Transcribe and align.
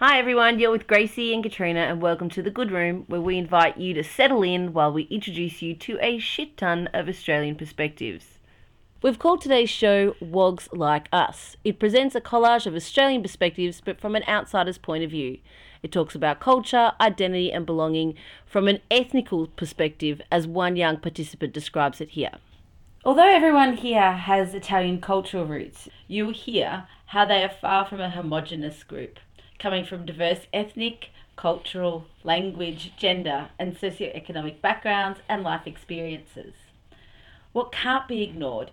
Hi 0.00 0.20
everyone, 0.20 0.60
you're 0.60 0.70
with 0.70 0.86
Gracie 0.86 1.34
and 1.34 1.42
Katrina, 1.42 1.80
and 1.80 2.00
welcome 2.00 2.28
to 2.30 2.40
the 2.40 2.52
Good 2.52 2.70
Room, 2.70 3.02
where 3.08 3.20
we 3.20 3.36
invite 3.36 3.78
you 3.78 3.94
to 3.94 4.04
settle 4.04 4.44
in 4.44 4.72
while 4.72 4.92
we 4.92 5.08
introduce 5.10 5.60
you 5.60 5.74
to 5.74 5.98
a 6.00 6.20
shit 6.20 6.56
ton 6.56 6.88
of 6.94 7.08
Australian 7.08 7.56
perspectives. 7.56 8.38
We've 9.02 9.18
called 9.18 9.40
today's 9.40 9.70
show 9.70 10.14
Wogs 10.20 10.68
Like 10.70 11.08
Us. 11.12 11.56
It 11.64 11.80
presents 11.80 12.14
a 12.14 12.20
collage 12.20 12.64
of 12.64 12.76
Australian 12.76 13.22
perspectives, 13.22 13.82
but 13.84 14.00
from 14.00 14.14
an 14.14 14.22
outsider's 14.28 14.78
point 14.78 15.02
of 15.02 15.10
view. 15.10 15.38
It 15.82 15.90
talks 15.90 16.14
about 16.14 16.38
culture, 16.38 16.92
identity, 17.00 17.50
and 17.50 17.66
belonging 17.66 18.14
from 18.46 18.68
an 18.68 18.78
ethnical 18.92 19.48
perspective, 19.48 20.22
as 20.30 20.46
one 20.46 20.76
young 20.76 20.98
participant 20.98 21.52
describes 21.52 22.00
it 22.00 22.10
here. 22.10 22.34
Although 23.04 23.34
everyone 23.34 23.76
here 23.76 24.12
has 24.12 24.54
Italian 24.54 25.00
cultural 25.00 25.44
roots, 25.44 25.88
you 26.06 26.26
will 26.26 26.34
hear 26.34 26.86
how 27.06 27.24
they 27.24 27.42
are 27.42 27.48
far 27.48 27.84
from 27.84 28.00
a 28.00 28.10
homogenous 28.10 28.84
group 28.84 29.18
coming 29.58 29.84
from 29.84 30.06
diverse 30.06 30.46
ethnic, 30.52 31.10
cultural, 31.36 32.06
language, 32.24 32.92
gender, 32.96 33.48
and 33.58 33.76
socioeconomic 33.76 34.60
backgrounds 34.60 35.20
and 35.28 35.42
life 35.42 35.66
experiences. 35.66 36.54
What 37.52 37.72
can't 37.72 38.08
be 38.08 38.22
ignored 38.22 38.70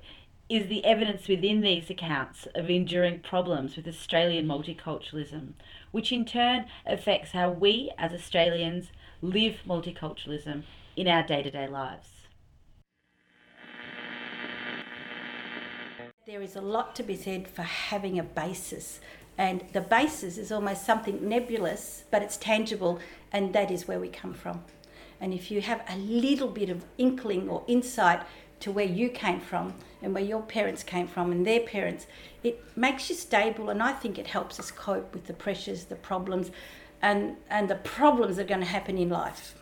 is 0.48 0.67
the 0.67 0.85
evidence 0.85 1.27
within 1.27 1.62
these 1.62 1.90
accounts 1.90 2.48
of 2.53 2.70
enduring 2.70 3.20
problems 3.20 3.76
with 3.76 3.88
Australian 3.88 4.45
multiculturalism, 4.45 5.53
which 5.91 6.12
in 6.12 6.23
turn 6.23 6.66
affects 6.85 7.31
how 7.31 7.49
we 7.49 7.91
as 7.98 8.13
Australians 8.13 8.91
live 9.21 9.57
multiculturalism 9.67 10.63
in 10.95 11.07
our 11.07 11.23
day 11.23 11.41
to 11.41 11.49
day 11.49 11.67
lives. 11.67 12.09
There 16.27 16.41
is 16.41 16.55
a 16.55 16.62
lot 16.62 16.95
to 16.95 17.04
be 17.04 17.15
said 17.15 17.48
for 17.48 17.62
having 17.62 18.17
a 18.17 18.23
basis 18.23 18.99
and 19.38 19.63
the 19.73 19.81
basis 19.81 20.38
is 20.38 20.52
almost 20.52 20.85
something 20.85 21.27
nebulous, 21.27 22.05
but 22.12 22.21
it's 22.21 22.38
tangible, 22.38 22.99
and 23.32 23.54
that 23.54 23.70
is 23.71 23.87
where 23.87 23.99
we 23.99 24.07
come 24.07 24.34
from. 24.34 24.63
And 25.20 25.34
if 25.34 25.51
you 25.51 25.62
have 25.62 25.82
a 25.90 25.98
little 25.98 26.48
bit 26.48 26.70
of 26.70 26.85
inkling 26.98 27.49
or 27.49 27.63
insight 27.68 28.21
to 28.62 28.71
where 28.71 28.85
you 28.85 29.09
came 29.09 29.40
from 29.40 29.74
and 30.01 30.13
where 30.13 30.24
your 30.24 30.41
parents 30.41 30.84
came 30.84 31.07
from 31.07 31.32
and 31.32 31.46
their 31.46 31.59
parents, 31.62 32.07
it 32.43 32.63
makes 32.77 33.09
you 33.09 33.15
stable, 33.15 33.70
and 33.70 33.84
I 33.84 33.91
think 33.93 34.18
it 34.18 34.27
helps 34.27 34.59
us 34.59 34.71
cope 34.71 35.13
with 35.13 35.26
the 35.26 35.34
pressures, 35.34 35.85
the 35.85 35.96
problems, 35.96 36.52
and, 37.02 37.35
and 37.49 37.70
the 37.70 37.76
problems 37.76 38.37
that 38.37 38.43
are 38.43 38.48
going 38.48 38.62
to 38.62 38.65
happen 38.65 38.98
in 38.98 39.09
life, 39.09 39.55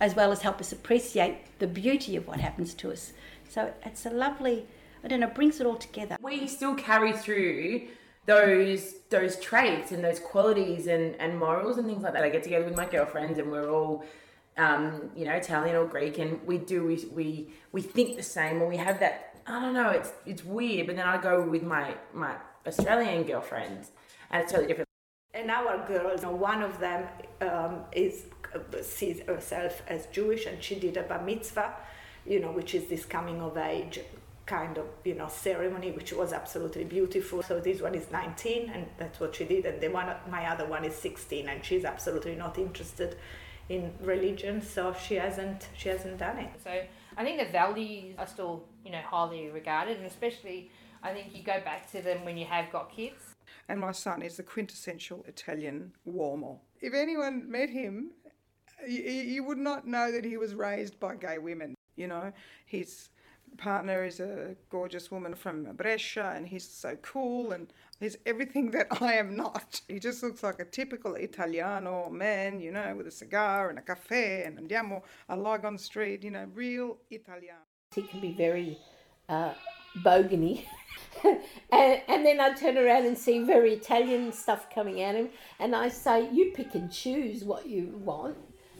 as 0.00 0.14
well 0.14 0.32
as 0.32 0.42
help 0.42 0.60
us 0.60 0.72
appreciate 0.72 1.36
the 1.58 1.66
beauty 1.66 2.16
of 2.16 2.26
what 2.26 2.40
happens 2.40 2.74
to 2.74 2.90
us. 2.90 3.12
So 3.48 3.72
it's 3.84 4.06
a 4.06 4.10
lovely, 4.10 4.66
I 5.04 5.08
don't 5.08 5.20
know, 5.20 5.26
it 5.26 5.34
brings 5.34 5.60
it 5.60 5.66
all 5.66 5.76
together. 5.76 6.16
We 6.22 6.46
still 6.46 6.74
carry 6.74 7.12
through 7.12 7.88
those 8.26 8.94
those 9.10 9.38
traits 9.40 9.92
and 9.92 10.02
those 10.04 10.20
qualities 10.20 10.86
and, 10.86 11.16
and 11.16 11.38
morals 11.38 11.78
and 11.78 11.86
things 11.86 12.02
like 12.02 12.12
that. 12.12 12.24
I 12.24 12.28
get 12.28 12.42
together 12.42 12.64
with 12.64 12.76
my 12.76 12.86
girlfriends 12.86 13.38
and 13.38 13.50
we're 13.50 13.70
all 13.70 14.04
um, 14.56 15.10
you 15.16 15.24
know, 15.24 15.32
Italian 15.32 15.76
or 15.76 15.86
Greek 15.86 16.18
and 16.18 16.40
we 16.46 16.58
do 16.58 16.84
we, 16.86 17.04
we 17.12 17.48
we 17.72 17.82
think 17.82 18.16
the 18.16 18.22
same 18.22 18.62
or 18.62 18.68
we 18.68 18.76
have 18.76 19.00
that 19.00 19.40
I 19.46 19.60
don't 19.60 19.74
know, 19.74 19.90
it's 19.90 20.12
it's 20.24 20.44
weird, 20.44 20.86
but 20.86 20.96
then 20.96 21.06
I 21.06 21.20
go 21.20 21.42
with 21.42 21.62
my 21.62 21.94
my 22.12 22.36
Australian 22.66 23.24
girlfriends 23.24 23.90
and 24.30 24.42
it's 24.42 24.52
totally 24.52 24.68
different. 24.68 24.88
And 25.34 25.50
our 25.50 25.86
girls, 25.86 26.22
one 26.24 26.62
of 26.62 26.78
them 26.78 27.08
um, 27.40 27.80
is 27.92 28.26
sees 28.82 29.20
herself 29.22 29.82
as 29.88 30.06
Jewish 30.06 30.46
and 30.46 30.62
she 30.62 30.74
did 30.78 30.96
a 30.96 31.02
bar 31.02 31.22
mitzvah, 31.22 31.74
you 32.26 32.38
know, 32.38 32.52
which 32.52 32.74
is 32.74 32.86
this 32.88 33.04
coming 33.04 33.40
of 33.40 33.56
age 33.56 33.98
kind 34.52 34.76
of 34.76 34.86
you 35.04 35.14
know 35.14 35.28
ceremony 35.28 35.90
which 35.98 36.12
was 36.12 36.30
absolutely 36.32 36.84
beautiful. 36.84 37.42
So 37.42 37.58
this 37.58 37.80
one 37.80 37.94
is 37.94 38.10
19 38.10 38.70
and 38.74 38.86
that's 38.98 39.18
what 39.18 39.34
she 39.36 39.44
did 39.44 39.64
and 39.64 39.80
the 39.80 39.88
one 39.88 40.08
my 40.30 40.42
other 40.52 40.66
one 40.66 40.84
is 40.84 40.94
16 40.94 41.48
and 41.48 41.64
she's 41.64 41.84
absolutely 41.84 42.34
not 42.34 42.58
interested 42.58 43.16
in 43.68 43.92
religion 44.02 44.60
so 44.60 44.94
she 45.04 45.14
hasn't 45.14 45.68
she 45.80 45.88
hasn't 45.88 46.18
done 46.18 46.38
it. 46.46 46.50
So 46.62 46.72
i 47.16 47.22
think 47.24 47.38
the 47.44 47.50
values 47.62 48.14
are 48.18 48.26
still 48.34 48.54
you 48.84 48.92
know 48.94 49.04
highly 49.12 49.42
regarded 49.60 49.96
and 49.96 50.06
especially 50.06 50.70
i 51.02 51.10
think 51.14 51.26
you 51.36 51.42
go 51.54 51.58
back 51.70 51.90
to 51.92 52.02
them 52.06 52.24
when 52.26 52.36
you 52.36 52.46
have 52.56 52.70
got 52.76 52.84
kids. 53.00 53.22
And 53.68 53.80
my 53.80 53.92
son 53.92 54.22
is 54.28 54.36
the 54.36 54.46
quintessential 54.54 55.24
italian 55.34 55.92
uomo 56.06 56.58
if 56.88 56.92
anyone 57.04 57.36
met 57.58 57.70
him 57.70 58.10
you, 58.86 59.02
you 59.34 59.44
would 59.48 59.62
not 59.70 59.86
know 59.86 60.06
that 60.16 60.24
he 60.24 60.36
was 60.44 60.54
raised 60.54 60.98
by 61.04 61.14
gay 61.26 61.38
women 61.38 61.74
you 61.96 62.06
know? 62.06 62.32
He's 62.64 63.10
partner 63.58 64.04
is 64.04 64.20
a 64.20 64.56
gorgeous 64.70 65.10
woman 65.10 65.34
from 65.34 65.64
Brescia 65.76 66.32
and 66.34 66.46
he's 66.46 66.68
so 66.68 66.96
cool 67.02 67.52
and 67.52 67.72
he's 68.00 68.16
everything 68.26 68.70
that 68.72 68.86
I 69.00 69.14
am 69.14 69.36
not. 69.36 69.80
He 69.88 69.98
just 69.98 70.22
looks 70.22 70.42
like 70.42 70.60
a 70.60 70.64
typical 70.64 71.14
Italiano 71.14 72.10
man, 72.10 72.60
you 72.60 72.72
know, 72.72 72.94
with 72.96 73.06
a 73.06 73.10
cigar 73.10 73.70
and 73.70 73.78
a 73.78 73.82
cafe 73.82 74.44
and 74.44 74.58
andiamo 74.58 75.02
a 75.28 75.36
the 75.36 75.78
street, 75.78 76.24
you 76.24 76.30
know, 76.30 76.46
real 76.54 76.98
Italiano. 77.10 77.60
He 77.94 78.02
can 78.02 78.20
be 78.20 78.32
very 78.32 78.78
uh, 79.28 79.54
bogany. 80.02 80.64
and, 81.24 82.02
and 82.08 82.26
then 82.26 82.40
I 82.40 82.52
turn 82.54 82.78
around 82.78 83.06
and 83.06 83.16
see 83.16 83.42
very 83.44 83.74
Italian 83.74 84.32
stuff 84.32 84.70
coming 84.70 85.00
at 85.02 85.14
him, 85.14 85.28
and 85.58 85.74
I 85.74 85.88
say, 85.88 86.28
You 86.32 86.52
pick 86.54 86.74
and 86.74 86.90
choose 86.90 87.44
what 87.44 87.66
you 87.66 87.94
want. 88.04 88.36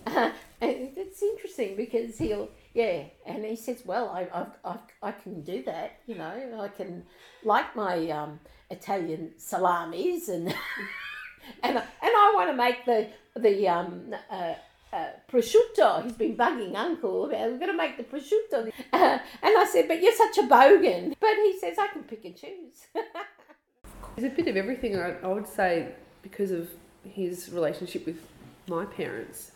Uh, 0.07 0.31
and 0.61 0.91
it's 0.97 1.23
interesting 1.23 1.77
because 1.77 2.19
he'll 2.19 2.49
yeah, 2.75 3.05
and 3.27 3.45
he 3.45 3.57
says, 3.57 3.83
"Well, 3.85 4.09
I, 4.09 4.29
I, 4.33 4.47
I, 4.65 4.79
I 5.09 5.13
can 5.13 5.43
do 5.43 5.63
that. 5.65 6.01
You 6.07 6.17
know, 6.17 6.61
I 6.61 6.69
can 6.69 7.05
like 7.45 7.77
my 7.77 8.09
um, 8.11 8.41
Italian 8.71 9.33
salamis, 9.37 10.29
and 10.29 10.49
and 11.63 11.77
and 11.77 11.85
I 12.03 12.33
want 12.35 12.51
to 12.51 12.57
make 12.57 12.85
the 12.87 13.09
the 13.37 13.69
um, 13.69 14.15
uh, 14.31 14.55
uh, 14.93 15.09
prosciutto. 15.31 16.03
He's 16.05 16.13
been 16.13 16.37
bugging 16.37 16.75
Uncle 16.75 17.27
about 17.27 17.51
we're 17.51 17.59
going 17.59 17.71
to 17.71 17.77
make 17.77 17.97
the 17.97 18.05
prosciutto, 18.05 18.73
uh, 18.93 19.19
and 19.43 19.59
I 19.59 19.69
said, 19.71 19.89
"But 19.89 20.03
you're 20.03 20.15
such 20.15 20.39
a 20.39 20.43
bogan." 20.43 21.15
But 21.21 21.35
he 21.37 21.59
says, 21.59 21.77
"I 21.79 21.89
can 21.89 22.05
pick 22.05 22.25
and 22.25 22.37
choose." 22.37 22.87
There's 24.17 24.31
a 24.31 24.35
bit 24.35 24.49
of 24.49 24.57
everything. 24.57 24.99
I, 24.99 25.27
would 25.27 25.49
say 25.49 25.89
because 26.23 26.51
of 26.51 26.69
his 27.05 27.51
relationship 27.51 28.05
with 28.05 28.21
my 28.69 28.85
parents, 28.85 29.53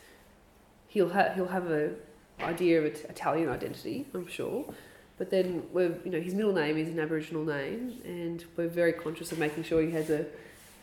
he'll 0.89 1.11
have 1.11 1.35
he'll 1.35 1.49
have 1.49 1.71
a 1.71 1.95
idea 2.41 2.81
of 2.81 2.87
Italian 2.87 3.49
identity, 3.49 4.07
I'm 4.15 4.27
sure. 4.27 4.73
But 5.19 5.31
then 5.31 5.63
we're, 5.73 5.97
you 6.05 6.11
know, 6.11 6.21
his 6.21 6.35
middle 6.35 6.53
name 6.53 6.77
is 6.77 6.89
an 6.89 6.99
Aboriginal 6.99 7.45
name, 7.45 8.01
and 8.05 8.45
we're 8.57 8.69
very 8.69 8.93
conscious 8.93 9.33
of 9.33 9.39
making 9.39 9.65
sure 9.65 9.81
he 9.81 9.91
has 9.93 10.11
a 10.11 10.27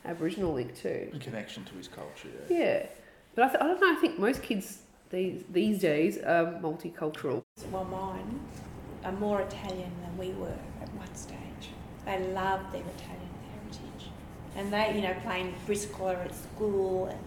Aboriginal 0.05 0.53
link 0.53 0.75
too. 0.75 1.09
A 1.13 1.19
connection 1.19 1.63
to 1.65 1.73
his 1.75 1.87
culture. 1.87 2.29
Yeah. 2.49 2.57
yeah. 2.57 2.85
But 3.35 3.45
I, 3.45 3.47
th- 3.49 3.61
I 3.61 3.67
don't 3.67 3.79
know. 3.79 3.91
I 3.91 3.95
think 3.95 4.19
most 4.19 4.41
kids 4.41 4.79
these 5.09 5.43
these 5.51 5.79
days 5.79 6.17
are 6.17 6.59
multicultural. 6.61 7.43
Well, 7.71 7.85
mine 7.85 8.39
are 9.05 9.11
more 9.11 9.41
Italian 9.41 9.91
than 10.01 10.17
we 10.17 10.33
were 10.33 10.57
at 10.81 10.93
one 10.95 11.13
stage. 11.15 11.69
They 12.05 12.19
love 12.33 12.71
their 12.71 12.81
Italian 12.81 13.29
heritage, 13.51 14.09
and 14.57 14.73
they, 14.73 14.95
you 14.95 15.01
know, 15.01 15.15
playing 15.23 15.53
briscola 15.67 16.15
at 16.25 16.35
school, 16.35 17.05
and 17.05 17.19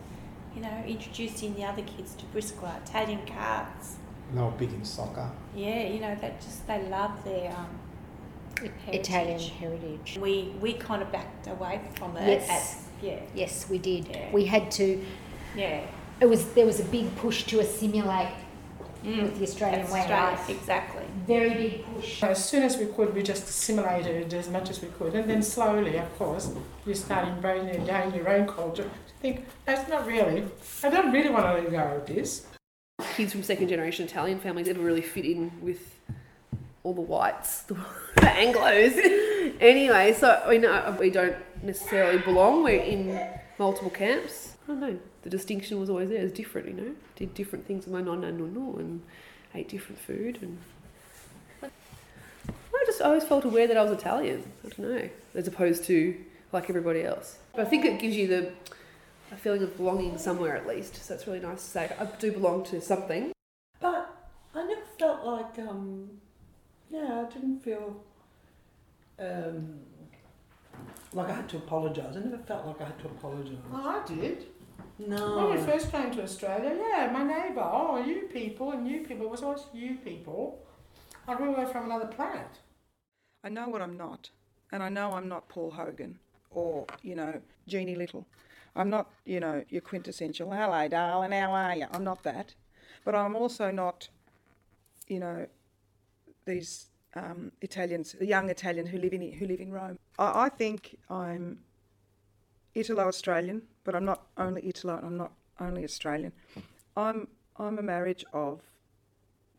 you 0.54 0.62
know, 0.62 0.84
introducing 0.86 1.54
the 1.54 1.64
other 1.64 1.82
kids 1.82 2.14
to 2.14 2.24
briscola, 2.26 2.82
Italian 2.84 3.24
cards 3.26 3.96
they 4.32 4.40
were 4.40 4.50
big 4.50 4.72
in 4.72 4.84
soccer. 4.84 5.30
Yeah, 5.54 5.82
you 5.84 6.00
know, 6.00 6.14
they 6.20 6.34
just 6.40 6.66
they 6.66 6.82
love 6.88 7.22
their 7.24 7.50
um, 7.52 7.78
heritage. 8.56 9.00
Italian 9.00 9.40
heritage. 9.40 10.18
We 10.20 10.54
we 10.60 10.74
kind 10.74 11.02
of 11.02 11.12
backed 11.12 11.46
away 11.46 11.80
from 11.96 12.16
it. 12.16 12.28
Yes. 12.28 12.48
At, 12.50 13.04
yeah. 13.04 13.20
Yes, 13.34 13.68
we 13.68 13.78
did. 13.78 14.08
Yeah. 14.08 14.32
We 14.32 14.44
had 14.46 14.70
to. 14.72 15.04
Yeah. 15.56 15.82
It 16.20 16.26
was 16.26 16.46
there 16.54 16.66
was 16.66 16.80
a 16.80 16.84
big 16.84 17.14
push 17.16 17.44
to 17.44 17.60
assimilate 17.60 18.34
mm. 19.04 19.22
with 19.22 19.38
the 19.38 19.44
Australian 19.44 19.90
way 19.90 20.04
of 20.04 20.10
life. 20.10 20.48
Exactly. 20.48 21.04
Very 21.26 21.50
big 21.50 21.84
push. 21.84 22.22
As 22.22 22.44
soon 22.44 22.62
as 22.62 22.76
we 22.78 22.86
could, 22.86 23.14
we 23.14 23.22
just 23.22 23.44
assimilated 23.48 24.32
as 24.34 24.48
much 24.48 24.70
as 24.70 24.82
we 24.82 24.88
could, 24.88 25.14
and 25.14 25.28
then 25.28 25.42
slowly, 25.42 25.96
of 25.98 26.18
course, 26.18 26.52
you 26.84 26.94
start 26.94 27.28
embracing 27.28 27.82
again 27.82 28.14
your 28.14 28.28
own 28.28 28.46
culture. 28.46 28.90
Think 29.20 29.44
that's 29.64 29.88
not 29.88 30.06
really. 30.06 30.44
I 30.82 30.90
don't 30.90 31.12
really 31.12 31.30
want 31.30 31.46
to 31.46 31.62
let 31.62 31.70
go 31.70 31.96
of 31.96 32.06
this 32.06 32.46
kids 33.16 33.32
from 33.32 33.42
second 33.42 33.68
generation 33.68 34.04
Italian 34.04 34.38
families 34.38 34.68
ever 34.68 34.80
really 34.80 35.00
fit 35.00 35.24
in 35.24 35.50
with 35.62 35.98
all 36.82 36.94
the 36.94 37.00
whites, 37.00 37.62
the, 37.62 37.74
Anglos. 38.16 39.56
anyway, 39.60 40.12
so 40.12 40.42
we 40.48 40.58
know 40.58 40.96
we 41.00 41.10
don't 41.10 41.36
necessarily 41.62 42.18
belong. 42.18 42.62
We're 42.62 42.82
in 42.82 43.18
multiple 43.58 43.90
camps. 43.90 44.56
I 44.64 44.66
don't 44.68 44.80
know. 44.80 44.98
The 45.22 45.30
distinction 45.30 45.80
was 45.80 45.90
always 45.90 46.10
there. 46.10 46.22
It's 46.22 46.32
different, 46.32 46.68
you 46.68 46.74
know. 46.74 46.94
Did 47.16 47.34
different 47.34 47.66
things 47.66 47.86
with 47.86 47.94
my 47.94 48.02
nonna 48.02 48.28
and 48.28 48.38
nonno 48.38 48.78
and 48.78 49.02
ate 49.54 49.68
different 49.68 50.00
food 50.00 50.38
and. 50.42 50.58
I 51.62 52.84
just 52.84 53.00
always 53.00 53.24
felt 53.24 53.44
aware 53.44 53.66
that 53.66 53.76
I 53.76 53.82
was 53.82 53.90
Italian. 53.90 54.44
I 54.64 54.68
don't 54.68 54.90
know, 54.90 55.08
as 55.34 55.48
opposed 55.48 55.84
to 55.84 56.16
like 56.52 56.68
everybody 56.68 57.02
else. 57.02 57.38
But 57.52 57.66
I 57.66 57.70
think 57.70 57.84
it 57.84 57.98
gives 57.98 58.14
you 58.14 58.28
the 58.28 58.52
a 59.32 59.36
feeling 59.36 59.62
of 59.62 59.76
belonging 59.76 60.18
somewhere 60.18 60.56
at 60.56 60.66
least. 60.66 60.96
So 61.04 61.14
it's 61.14 61.26
really 61.26 61.40
nice 61.40 61.62
to 61.62 61.68
say 61.68 61.96
I 61.98 62.04
do 62.04 62.32
belong 62.32 62.64
to 62.64 62.80
something. 62.80 63.32
But 63.80 64.14
I 64.54 64.64
never 64.64 64.82
felt 64.98 65.24
like, 65.24 65.58
um, 65.58 66.10
yeah, 66.90 67.26
I 67.26 67.32
didn't 67.32 67.60
feel 67.60 68.02
um, 69.18 69.80
like 71.12 71.28
I 71.28 71.34
had 71.34 71.48
to 71.50 71.56
apologise. 71.56 72.16
I 72.16 72.20
never 72.20 72.38
felt 72.38 72.66
like 72.66 72.80
I 72.80 72.84
had 72.84 72.98
to 73.00 73.06
apologise. 73.06 73.58
Oh, 73.72 74.02
I 74.02 74.06
did. 74.06 74.46
No. 74.98 75.36
When 75.36 75.58
we 75.58 75.66
first 75.66 75.90
came 75.92 76.10
to 76.12 76.22
Australia, 76.22 76.74
yeah, 76.74 77.10
my 77.12 77.22
neighbour, 77.22 77.68
oh, 77.70 78.02
you 78.02 78.28
people 78.32 78.72
and 78.72 78.88
you 78.88 79.02
people, 79.02 79.26
it 79.26 79.30
was 79.30 79.42
always 79.42 79.64
you 79.74 79.96
people. 79.96 80.62
Like 81.28 81.40
we 81.40 81.48
were 81.48 81.66
from 81.66 81.86
another 81.86 82.06
planet. 82.06 82.60
I 83.44 83.48
know 83.48 83.68
what 83.68 83.82
I'm 83.82 83.96
not, 83.96 84.30
and 84.72 84.82
I 84.82 84.88
know 84.88 85.12
I'm 85.12 85.28
not 85.28 85.48
Paul 85.48 85.70
Hogan 85.70 86.18
or 86.50 86.86
you 87.02 87.14
know 87.14 87.40
Jeannie 87.68 87.94
Little. 87.94 88.26
I'm 88.76 88.90
not 88.90 89.10
you 89.24 89.40
know 89.40 89.64
your 89.68 89.80
quintessential 89.80 90.50
hello 90.50 90.88
darling, 90.88 91.32
how 91.32 91.52
are 91.52 91.76
you? 91.76 91.86
I'm 91.92 92.04
not 92.04 92.22
that, 92.22 92.54
but 93.04 93.14
I'm 93.14 93.34
also 93.34 93.70
not, 93.70 94.08
you 95.08 95.18
know, 95.18 95.46
these 96.44 96.86
um, 97.14 97.52
Italians, 97.62 98.14
the 98.18 98.26
young 98.26 98.50
Italian 98.50 98.86
who 98.86 98.98
live 98.98 99.12
in 99.12 99.32
who 99.32 99.46
live 99.46 99.60
in 99.60 99.72
Rome. 99.72 99.98
I, 100.18 100.44
I 100.44 100.48
think 100.48 100.96
I'm 101.10 101.58
Italo-Australian, 102.74 103.62
but 103.84 103.94
I'm 103.94 104.04
not 104.04 104.26
only 104.36 104.62
Italo. 104.62 105.00
I'm 105.02 105.16
not 105.16 105.32
only 105.58 105.82
Australian. 105.84 106.32
I'm 106.96 107.28
I'm 107.56 107.78
a 107.78 107.82
marriage 107.82 108.24
of 108.32 108.60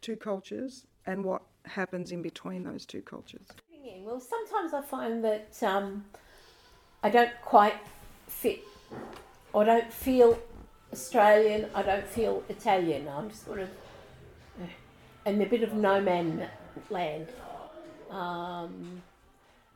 two 0.01 0.15
cultures 0.15 0.85
and 1.07 1.23
what 1.23 1.41
happens 1.65 2.11
in 2.11 2.21
between 2.21 2.63
those 2.63 2.85
two 2.85 3.01
cultures. 3.01 3.47
Well, 4.07 4.19
sometimes 4.21 4.73
I 4.73 4.81
find 4.81 5.23
that 5.25 5.61
um, 5.63 6.05
I 7.03 7.09
don't 7.09 7.31
quite 7.41 7.75
fit, 8.27 8.61
or 9.53 9.65
don't 9.65 9.91
feel 9.91 10.39
Australian. 10.91 11.69
I 11.73 11.81
don't 11.81 12.07
feel 12.07 12.43
Italian. 12.49 13.07
I'm 13.07 13.31
sort 13.31 13.59
of 13.59 13.69
eh, 14.61 15.29
in 15.31 15.41
a 15.41 15.45
bit 15.45 15.63
of 15.63 15.73
no 15.73 16.01
man 16.01 16.47
land. 16.89 17.27
Um, 18.09 19.01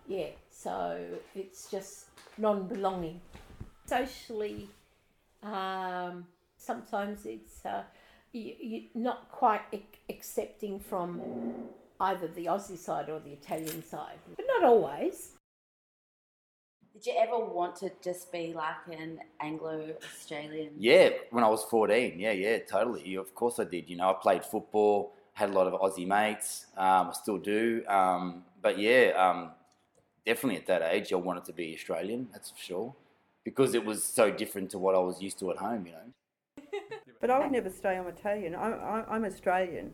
yeah, 0.07 0.27
so 0.49 1.03
it's 1.35 1.69
just 1.69 2.05
non-belonging. 2.37 3.19
Socially, 3.85 4.69
um, 5.43 6.25
sometimes 6.57 7.25
it's 7.25 7.65
uh, 7.65 7.83
you, 8.31 8.83
not 8.95 9.29
quite 9.31 9.61
ac- 9.73 9.99
accepting 10.09 10.79
from 10.79 11.21
either 11.99 12.27
the 12.27 12.45
Aussie 12.45 12.77
side 12.77 13.09
or 13.09 13.19
the 13.19 13.31
Italian 13.31 13.83
side, 13.83 14.17
but 14.35 14.45
not 14.47 14.63
always. 14.63 15.33
Did 17.01 17.15
you 17.15 17.19
ever 17.19 17.39
want 17.39 17.77
to 17.77 17.91
just 18.03 18.31
be 18.31 18.53
like 18.53 18.75
an 18.91 19.21
Anglo 19.39 19.95
Australian? 20.03 20.73
Yeah, 20.77 21.09
when 21.31 21.43
I 21.43 21.47
was 21.47 21.63
14. 21.63 22.19
Yeah, 22.19 22.31
yeah, 22.31 22.59
totally. 22.59 23.15
Of 23.15 23.33
course 23.33 23.57
I 23.57 23.63
did. 23.63 23.89
You 23.89 23.95
know, 23.95 24.11
I 24.11 24.13
played 24.13 24.45
football, 24.45 25.13
had 25.33 25.49
a 25.49 25.53
lot 25.53 25.65
of 25.65 25.73
Aussie 25.81 26.05
mates. 26.05 26.67
Um, 26.77 27.09
I 27.09 27.13
still 27.13 27.39
do. 27.39 27.83
Um, 27.87 28.43
but 28.61 28.77
yeah, 28.77 29.13
um, 29.17 29.49
definitely 30.27 30.57
at 30.57 30.67
that 30.67 30.83
age, 30.93 31.11
I 31.11 31.15
wanted 31.15 31.45
to 31.45 31.53
be 31.53 31.73
Australian, 31.73 32.27
that's 32.31 32.51
for 32.51 32.59
sure. 32.59 32.95
Because 33.43 33.73
it 33.73 33.83
was 33.83 34.03
so 34.03 34.29
different 34.29 34.69
to 34.69 34.77
what 34.77 34.93
I 34.93 34.99
was 34.99 35.23
used 35.23 35.39
to 35.39 35.49
at 35.49 35.57
home, 35.57 35.87
you 35.87 35.93
know. 35.93 36.67
But 37.19 37.31
I 37.31 37.39
would 37.39 37.51
never 37.51 37.69
say 37.71 37.97
I'm 37.97 38.07
Italian. 38.07 38.53
I'm, 38.53 38.73
I'm, 38.73 39.05
I'm 39.09 39.25
Australian. 39.25 39.91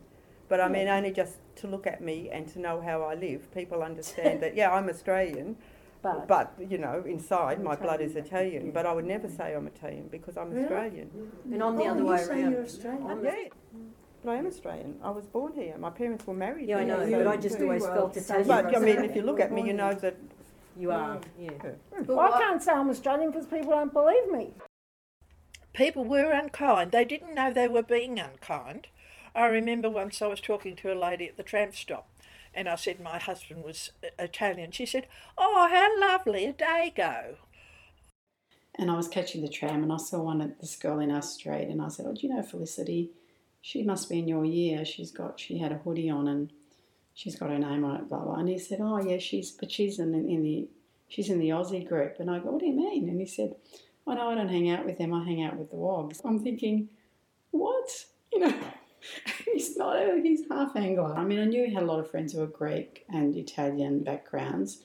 But 0.50 0.60
I 0.60 0.68
mean, 0.68 0.88
only 0.88 1.12
just 1.12 1.40
to 1.58 1.68
look 1.68 1.88
at 1.88 2.02
me 2.02 2.30
and 2.32 2.48
to 2.50 2.60
know 2.60 2.82
how 2.82 3.02
I 3.04 3.16
live, 3.16 3.54
people 3.54 3.82
understand 3.84 4.42
that, 4.42 4.56
yeah, 4.56 4.72
I'm 4.72 4.90
Australian. 4.90 5.58
But, 6.28 6.54
you 6.70 6.78
know, 6.78 7.04
inside 7.06 7.64
my 7.64 7.76
blood 7.76 8.02
is 8.02 8.16
Italian. 8.16 8.72
But 8.72 8.86
I 8.86 8.94
would 8.94 9.06
never 9.06 9.28
say 9.28 9.54
I'm 9.56 9.68
Italian 9.68 10.08
because 10.10 10.38
I'm 10.38 10.50
Really? 10.52 10.64
Australian. 10.66 11.10
And 11.52 11.64
I'm 11.64 11.76
the 11.76 11.84
Oh, 11.84 11.90
other 11.92 12.00
you 12.02 12.06
way 12.06 12.18
say 12.18 12.42
around. 12.42 12.52
you're 12.52 12.64
Australian? 12.64 13.24
Yeah. 13.24 13.32
But 14.24 14.32
I 14.32 14.36
am 14.36 14.48
Australian. 14.48 15.00
I 15.04 15.12
was 15.12 15.26
born 15.28 15.54
here. 15.54 15.76
My 15.78 15.90
parents 15.90 16.26
were 16.28 16.34
married. 16.34 16.68
Yeah, 16.68 16.78
I 16.78 16.86
here, 16.86 16.98
know, 16.98 17.10
so- 17.10 17.18
but 17.24 17.28
I 17.28 17.38
just 17.38 17.60
always 17.62 17.86
felt 17.86 18.18
Italian. 18.18 18.48
But 18.48 18.76
I 18.76 18.80
mean, 18.80 19.04
if 19.04 19.16
you 19.16 19.22
look 19.22 19.40
at 19.40 19.52
me, 19.52 19.62
you 19.68 19.74
know 19.74 19.94
that 19.94 20.16
You 20.80 20.92
are, 20.92 21.20
yeah. 21.40 21.50
Hmm. 21.52 22.04
Well, 22.06 22.20
I 22.20 22.40
can't 22.40 22.62
say 22.62 22.72
I'm 22.72 22.90
Australian 22.90 23.32
because 23.32 23.48
people 23.48 23.72
don't 23.72 23.92
believe 23.92 24.32
me. 24.32 24.54
People 25.74 26.04
were 26.06 26.32
unkind. 26.32 26.92
They 26.92 27.06
didn't 27.06 27.34
know 27.36 27.52
they 27.52 27.68
were 27.68 27.84
being 27.84 28.20
unkind. 28.20 28.88
I 29.36 29.46
remember 29.48 29.90
once 29.90 30.22
I 30.22 30.28
was 30.28 30.42
talking 30.42 30.76
to 30.78 30.92
a 30.92 30.96
lady 30.96 31.28
at 31.28 31.38
the 31.38 31.44
tram 31.44 31.72
stop 31.74 32.08
and 32.54 32.68
I 32.68 32.76
said 32.76 33.00
my 33.00 33.20
husband 33.20 33.64
was 33.64 33.92
uh, 34.04 34.08
Italian. 34.20 34.72
She 34.72 34.86
said, 34.86 35.08
Oh, 35.38 35.68
how 35.70 36.00
lovely, 36.00 36.46
a 36.46 36.54
dago. 36.54 37.36
And 38.76 38.92
I 38.92 38.96
was 38.96 39.08
catching 39.08 39.42
the 39.42 39.50
tram 39.50 39.84
and 39.84 39.92
I 39.92 39.98
saw 39.98 40.22
one 40.22 40.42
at 40.42 40.60
this 40.60 40.76
girl 40.76 41.00
in 41.00 41.12
our 41.12 41.22
street 41.22 41.68
and 41.70 41.82
I 41.82 41.88
said, 41.88 42.06
Oh, 42.08 42.14
do 42.14 42.28
you 42.28 42.34
know 42.34 42.44
Felicity? 42.44 43.12
She 43.62 43.84
must 43.84 44.10
be 44.10 44.20
in 44.20 44.28
your 44.28 44.46
year. 44.46 44.86
She's 44.86 45.12
got 45.12 45.40
she 45.40 45.58
had 45.58 45.72
a 45.72 45.78
hoodie 45.80 46.10
on 46.10 46.28
and 46.28 46.52
she's 47.14 47.36
got 47.36 47.50
her 47.50 47.60
name 47.60 47.84
on 47.84 47.96
it, 47.96 48.10
blah 48.10 48.20
blah. 48.20 48.36
And 48.36 48.50
he 48.50 48.60
said, 48.60 48.80
Oh 48.82 49.00
yeah, 49.00 49.18
she's 49.18 49.52
but 49.52 49.72
she's 49.72 50.00
in, 50.00 50.14
in 50.14 50.44
the 50.44 50.68
she's 51.08 51.30
in 51.30 51.40
the 51.40 51.50
Aussie 51.50 51.88
group. 51.88 52.18
And 52.20 52.30
I 52.30 52.40
go, 52.40 52.52
What 52.52 52.60
do 52.60 52.68
you 52.68 52.76
mean? 52.76 53.10
And 53.10 53.20
he 53.20 53.26
said, 53.26 53.56
Oh 54.06 54.14
no, 54.14 54.30
I 54.30 54.36
don't 54.36 54.48
hang 54.48 54.70
out 54.70 54.86
with 54.86 54.98
them, 54.98 55.14
I 55.14 55.24
hang 55.24 55.44
out 55.44 55.58
with 55.58 55.70
the 55.70 55.76
wogs. 55.76 56.22
I'm 56.24 56.40
thinking, 56.40 56.90
What? 57.52 58.06
You 58.34 58.40
know 58.40 58.54
he's 59.46 59.78
not 59.78 59.98
he's 60.22 60.44
half 60.50 60.76
Anglo. 60.76 61.14
I 61.14 61.24
mean 61.24 61.40
I 61.40 61.46
knew 61.46 61.66
he 61.66 61.74
had 61.74 61.84
a 61.84 61.86
lot 61.86 62.00
of 62.00 62.10
friends 62.10 62.34
who 62.34 62.40
were 62.40 62.48
Greek 62.48 63.06
and 63.10 63.36
Italian 63.36 64.04
backgrounds. 64.04 64.80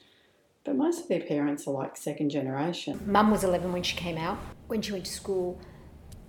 But 0.65 0.77
most 0.77 1.03
of 1.03 1.09
their 1.09 1.21
parents 1.21 1.67
are 1.67 1.73
like 1.73 1.97
second 1.97 2.31
generation. 2.31 3.01
Mum 3.05 3.33
was 3.33 3.43
11 3.43 3.73
when 3.73 3.83
she 3.83 3.97
came 3.97 4.17
out. 4.17 4.39
When 4.69 4.81
she 4.81 4.93
went 4.93 5.07
to 5.07 5.13
school, 5.13 5.61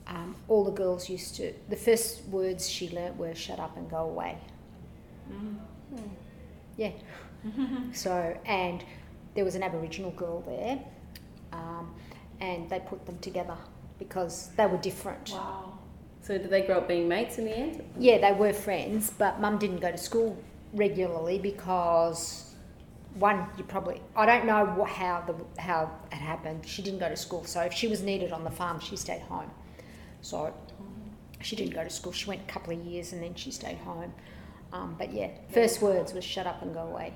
um, 0.08 0.36
all 0.48 0.64
the 0.64 0.72
girls 0.72 1.08
used 1.08 1.36
to, 1.36 1.54
the 1.70 1.76
first 1.76 2.24
words 2.26 2.68
she 2.68 2.90
learnt 2.90 3.16
were 3.16 3.36
shut 3.36 3.60
up 3.60 3.78
and 3.78 3.88
go 3.90 3.98
away. 3.98 4.38
Yeah. 6.78 6.92
so, 7.94 8.38
and 8.46 8.84
there 9.36 9.46
was 9.46 9.56
an 9.56 9.64
Aboriginal 9.64 10.12
girl 10.12 10.42
there, 10.42 10.80
um, 11.52 11.94
and 12.40 12.70
they 12.70 12.80
put 12.80 13.06
them 13.06 13.20
together 13.20 13.58
because 14.00 14.50
they 14.58 14.66
were 14.66 14.78
different. 14.78 15.32
Wow. 15.32 15.73
So 16.24 16.38
did 16.38 16.50
they 16.50 16.62
grow 16.62 16.78
up 16.78 16.88
being 16.88 17.08
mates 17.10 17.38
in 17.38 17.46
the 17.46 17.52
end? 17.52 17.84
Yeah, 18.00 18.18
they 18.18 18.32
were 18.32 18.54
friends, 18.54 19.12
but 19.18 19.42
mum 19.42 19.58
didn't 19.58 19.82
go 19.82 19.92
to 19.92 19.98
school 19.98 20.42
regularly 20.74 21.38
because 21.38 22.56
one, 23.16 23.46
you 23.58 23.66
probably 23.66 24.02
I 24.16 24.26
don't 24.26 24.46
know 24.46 24.74
wha- 24.78 24.86
how 24.86 25.24
the 25.28 25.62
how 25.62 25.92
it 26.12 26.16
happened. 26.16 26.66
She 26.66 26.82
didn't 26.82 27.00
go 27.00 27.10
to 27.10 27.18
school, 27.18 27.44
so 27.44 27.62
if 27.62 27.74
she 27.74 27.88
was 27.88 28.02
needed 28.02 28.32
on 28.32 28.46
the 28.46 28.50
farm, 28.50 28.80
she 28.80 28.96
stayed 28.96 29.22
home. 29.24 29.52
So 30.22 30.54
she 31.42 31.58
didn't 31.58 31.74
go 31.74 31.84
to 31.84 31.90
school. 31.90 32.14
She 32.14 32.28
went 32.28 32.42
a 32.42 32.52
couple 32.52 32.74
of 32.74 32.84
years 32.86 33.12
and 33.12 33.22
then 33.22 33.36
she 33.36 33.52
stayed 33.52 33.78
home. 33.80 34.14
Um, 34.72 34.96
but 34.98 35.14
yeah, 35.14 35.30
first 35.52 35.82
words 35.82 36.14
was 36.14 36.24
shut 36.24 36.48
up 36.48 36.62
and 36.62 36.74
go 36.74 36.82
away. 36.82 37.14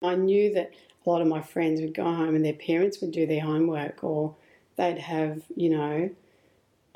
I 0.00 0.14
knew 0.14 0.54
that 0.54 0.70
a 1.04 1.10
lot 1.10 1.20
of 1.20 1.26
my 1.26 1.42
friends 1.42 1.80
would 1.80 1.94
go 1.94 2.04
home 2.04 2.36
and 2.36 2.44
their 2.44 2.52
parents 2.54 3.00
would 3.00 3.10
do 3.10 3.26
their 3.26 3.40
homework 3.42 4.04
or 4.04 4.36
they'd 4.76 4.98
have, 4.98 5.42
you 5.56 5.70
know, 5.70 6.10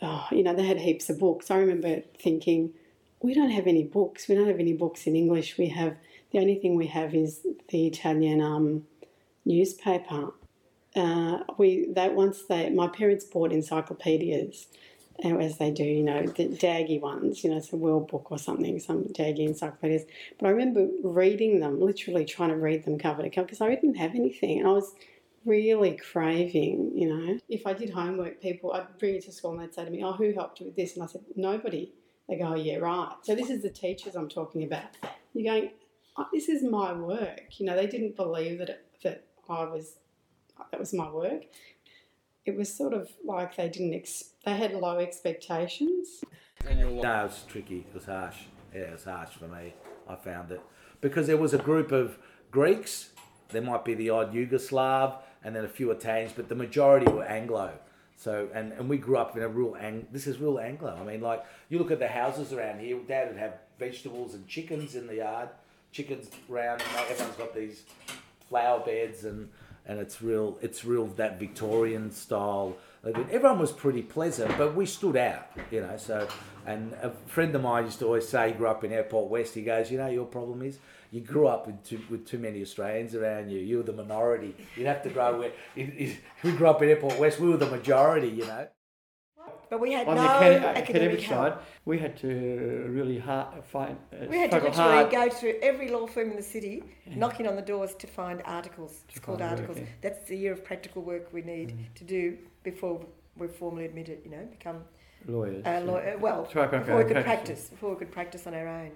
oh, 0.02 0.26
you 0.30 0.42
know, 0.42 0.54
they 0.54 0.66
had 0.66 0.80
heaps 0.80 1.08
of 1.10 1.18
books. 1.18 1.50
I 1.50 1.58
remember 1.58 2.02
thinking, 2.18 2.72
we 3.20 3.34
don't 3.34 3.50
have 3.50 3.66
any 3.66 3.84
books. 3.84 4.28
We 4.28 4.34
don't 4.34 4.48
have 4.48 4.60
any 4.60 4.74
books 4.74 5.06
in 5.06 5.16
English. 5.16 5.58
We 5.58 5.68
have, 5.68 5.96
the 6.32 6.38
only 6.38 6.56
thing 6.56 6.76
we 6.76 6.86
have 6.88 7.14
is 7.14 7.46
the 7.68 7.86
Italian 7.86 8.40
um, 8.40 8.86
newspaper. 9.44 10.32
Uh, 10.94 11.40
we 11.58 11.88
that 11.92 12.14
once 12.14 12.44
they 12.44 12.70
my 12.70 12.88
parents 12.88 13.22
bought 13.22 13.52
encyclopedias, 13.52 14.66
as 15.22 15.58
they 15.58 15.70
do, 15.70 15.84
you 15.84 16.02
know, 16.02 16.22
the 16.22 16.48
daggy 16.48 17.00
ones, 17.00 17.42
you 17.42 17.50
know, 17.50 17.60
a 17.72 17.76
World 17.76 18.08
Book 18.08 18.30
or 18.30 18.38
something, 18.38 18.78
some 18.78 19.04
daggy 19.04 19.46
encyclopedias. 19.46 20.04
But 20.38 20.46
I 20.46 20.50
remember 20.50 20.88
reading 21.02 21.60
them, 21.60 21.80
literally 21.80 22.24
trying 22.24 22.50
to 22.50 22.56
read 22.56 22.84
them 22.84 22.98
cover 22.98 23.22
to 23.22 23.30
cover 23.30 23.46
because 23.46 23.60
I 23.60 23.70
didn't 23.70 23.96
have 23.96 24.14
anything, 24.14 24.64
I 24.64 24.70
was 24.70 24.94
really 25.46 25.96
craving, 25.96 26.92
you 26.94 27.08
know. 27.08 27.38
If 27.48 27.66
I 27.66 27.72
did 27.72 27.90
homework, 27.90 28.42
people 28.42 28.72
I'd 28.72 28.98
bring 28.98 29.14
it 29.14 29.24
to 29.24 29.32
school 29.32 29.52
and 29.52 29.60
they'd 29.60 29.74
say 29.74 29.84
to 29.84 29.90
me, 29.90 30.02
"Oh, 30.04 30.12
who 30.12 30.32
helped 30.32 30.60
you 30.60 30.66
with 30.66 30.76
this?" 30.76 30.94
And 30.94 31.02
I 31.02 31.06
said, 31.06 31.22
"Nobody." 31.36 31.92
They 32.28 32.36
go, 32.36 32.48
oh, 32.48 32.54
"Yeah, 32.54 32.76
right." 32.76 33.14
So 33.22 33.34
this 33.34 33.50
is 33.50 33.62
the 33.62 33.70
teachers 33.70 34.16
I'm 34.16 34.28
talking 34.28 34.64
about. 34.64 34.96
You're 35.32 35.52
going, 35.52 35.70
oh, 36.16 36.26
"This 36.32 36.48
is 36.48 36.62
my 36.62 36.92
work." 36.92 37.58
You 37.58 37.66
know, 37.66 37.76
they 37.76 37.86
didn't 37.86 38.16
believe 38.16 38.58
that 38.58 38.68
it, 38.68 38.84
that 39.02 39.24
I 39.48 39.64
was 39.64 39.96
that 40.70 40.80
was 40.80 40.92
my 40.92 41.10
work. 41.10 41.44
It 42.44 42.56
was 42.56 42.72
sort 42.72 42.92
of 42.92 43.10
like 43.24 43.56
they 43.56 43.68
didn't 43.68 43.94
ex- 43.94 44.32
they 44.44 44.56
had 44.56 44.72
low 44.72 44.98
expectations. 44.98 46.24
No, 46.64 46.70
it 46.70 46.92
was 46.94 47.44
tricky. 47.48 47.86
It 47.88 47.94
was 47.94 48.06
harsh. 48.06 48.38
Yeah, 48.74 48.82
it 48.82 48.92
was 48.92 49.04
harsh 49.04 49.30
for 49.30 49.48
me. 49.48 49.74
I 50.08 50.16
found 50.16 50.50
it 50.52 50.60
because 51.00 51.26
there 51.26 51.36
was 51.36 51.54
a 51.54 51.58
group 51.58 51.92
of 51.92 52.18
Greeks. 52.50 53.10
There 53.50 53.62
might 53.62 53.84
be 53.84 53.94
the 53.94 54.10
odd 54.10 54.32
Yugoslav 54.32 55.18
and 55.46 55.54
then 55.54 55.64
a 55.64 55.68
few 55.68 55.92
Italians, 55.92 56.32
but 56.34 56.48
the 56.48 56.56
majority 56.56 57.10
were 57.10 57.24
Anglo. 57.24 57.72
So 58.16 58.48
and, 58.52 58.72
and 58.72 58.88
we 58.88 58.98
grew 58.98 59.16
up 59.16 59.36
in 59.36 59.42
a 59.44 59.48
real 59.48 59.76
Ang. 59.80 60.08
This 60.10 60.26
is 60.26 60.38
real 60.38 60.58
Anglo. 60.58 60.98
I 61.00 61.04
mean, 61.04 61.20
like 61.20 61.44
you 61.68 61.78
look 61.78 61.92
at 61.92 62.00
the 62.00 62.08
houses 62.08 62.52
around 62.52 62.80
here. 62.80 62.98
Dad 63.06 63.28
would 63.28 63.38
have 63.38 63.54
vegetables 63.78 64.34
and 64.34 64.46
chickens 64.48 64.96
in 64.96 65.06
the 65.06 65.16
yard. 65.16 65.48
Chickens 65.92 66.28
round. 66.48 66.80
You 66.80 66.96
know, 66.96 67.04
everyone's 67.08 67.36
got 67.36 67.54
these 67.54 67.84
flower 68.48 68.80
beds 68.80 69.24
and 69.24 69.48
and 69.86 70.00
it's 70.00 70.20
real. 70.20 70.58
It's 70.60 70.84
real 70.84 71.06
that 71.16 71.38
Victorian 71.38 72.10
style. 72.10 72.76
Everyone 73.04 73.60
was 73.60 73.70
pretty 73.70 74.02
pleasant, 74.02 74.58
but 74.58 74.74
we 74.74 74.84
stood 74.84 75.16
out, 75.16 75.48
you 75.70 75.80
know. 75.80 75.96
So, 75.96 76.26
and 76.66 76.92
a 76.94 77.10
friend 77.26 77.54
of 77.54 77.62
mine 77.62 77.84
used 77.84 78.00
to 78.00 78.06
always 78.06 78.28
say, 78.28 78.48
he 78.48 78.54
grew 78.54 78.66
up 78.66 78.82
in 78.82 78.92
Airport 78.92 79.30
West. 79.30 79.54
He 79.54 79.62
goes, 79.62 79.92
you 79.92 79.98
know, 79.98 80.08
your 80.08 80.24
problem 80.24 80.62
is 80.62 80.78
you 81.16 81.23
grew 81.32 81.46
up 81.54 81.62
with 81.66 81.78
too, 81.88 82.00
with 82.11 82.23
too 82.32 82.38
many 82.46 82.58
Australians 82.66 83.12
around 83.20 83.44
you. 83.52 83.58
You 83.70 83.76
were 83.78 83.82
the 83.92 83.99
minority. 84.04 84.52
You'd 84.76 84.87
have 84.94 85.02
to 85.06 85.11
grow 85.16 85.30
where. 85.40 85.52
It, 85.80 85.88
it, 86.04 86.11
we 86.44 86.50
grew 86.58 86.68
up 86.73 86.80
in 86.82 86.88
Airport 86.94 87.18
West. 87.23 87.35
We 87.40 87.49
were 87.52 87.56
the 87.66 87.73
majority, 87.78 88.28
you 88.40 88.46
know. 88.52 88.64
But 89.68 89.80
we 89.80 89.90
had 89.99 90.06
on 90.06 90.14
no 90.14 90.23
the 90.23 90.28
academic, 90.28 90.62
academic, 90.64 90.90
academic 91.18 91.20
side, 91.28 91.54
we 91.90 91.99
had 92.04 92.16
to 92.25 92.28
really 92.99 93.18
hard, 93.18 93.64
find. 93.64 93.96
Uh, 94.12 94.26
We 94.32 94.37
had 94.42 94.50
to 94.52 94.61
struggle 94.61 94.70
literally 94.70 95.11
hard. 95.11 95.11
go 95.11 95.25
through 95.38 95.54
every 95.70 95.88
law 95.96 96.06
firm 96.06 96.28
in 96.30 96.37
the 96.37 96.49
city, 96.56 96.75
knocking 97.23 97.46
on 97.50 97.56
the 97.56 97.66
doors 97.75 97.92
to 98.02 98.06
find 98.06 98.37
articles. 98.44 98.92
It's 99.08 99.18
called 99.18 99.40
find 99.40 99.50
work, 99.50 99.61
articles. 99.61 99.78
yeah. 99.78 99.94
That's 100.04 100.23
the 100.28 100.37
year 100.42 100.52
of 100.52 100.61
practical 100.70 101.02
work 101.02 101.25
we 101.32 101.42
need 101.42 101.68
Mm. 101.70 101.94
to 102.00 102.04
do 102.04 102.23
before 102.62 102.94
we're 103.38 103.49
formally 103.62 103.87
admitted. 103.90 104.18
You 104.25 104.30
know, 104.35 104.44
become 104.58 104.78
Lawyers, 105.26 105.62
A 105.66 105.68
yeah. 105.70 105.78
lawyer. 105.90 106.16
Well, 106.26 106.40
Try 106.46 106.66
to 106.68 106.78
before 106.78 106.99
we 106.99 107.04
could 107.11 107.12
practice. 107.25 107.25
practice, 107.25 107.62
before 107.75 107.90
we 107.94 107.96
could 108.02 108.12
practice 108.18 108.46
on 108.46 108.54
our 108.61 108.68
own, 108.68 108.92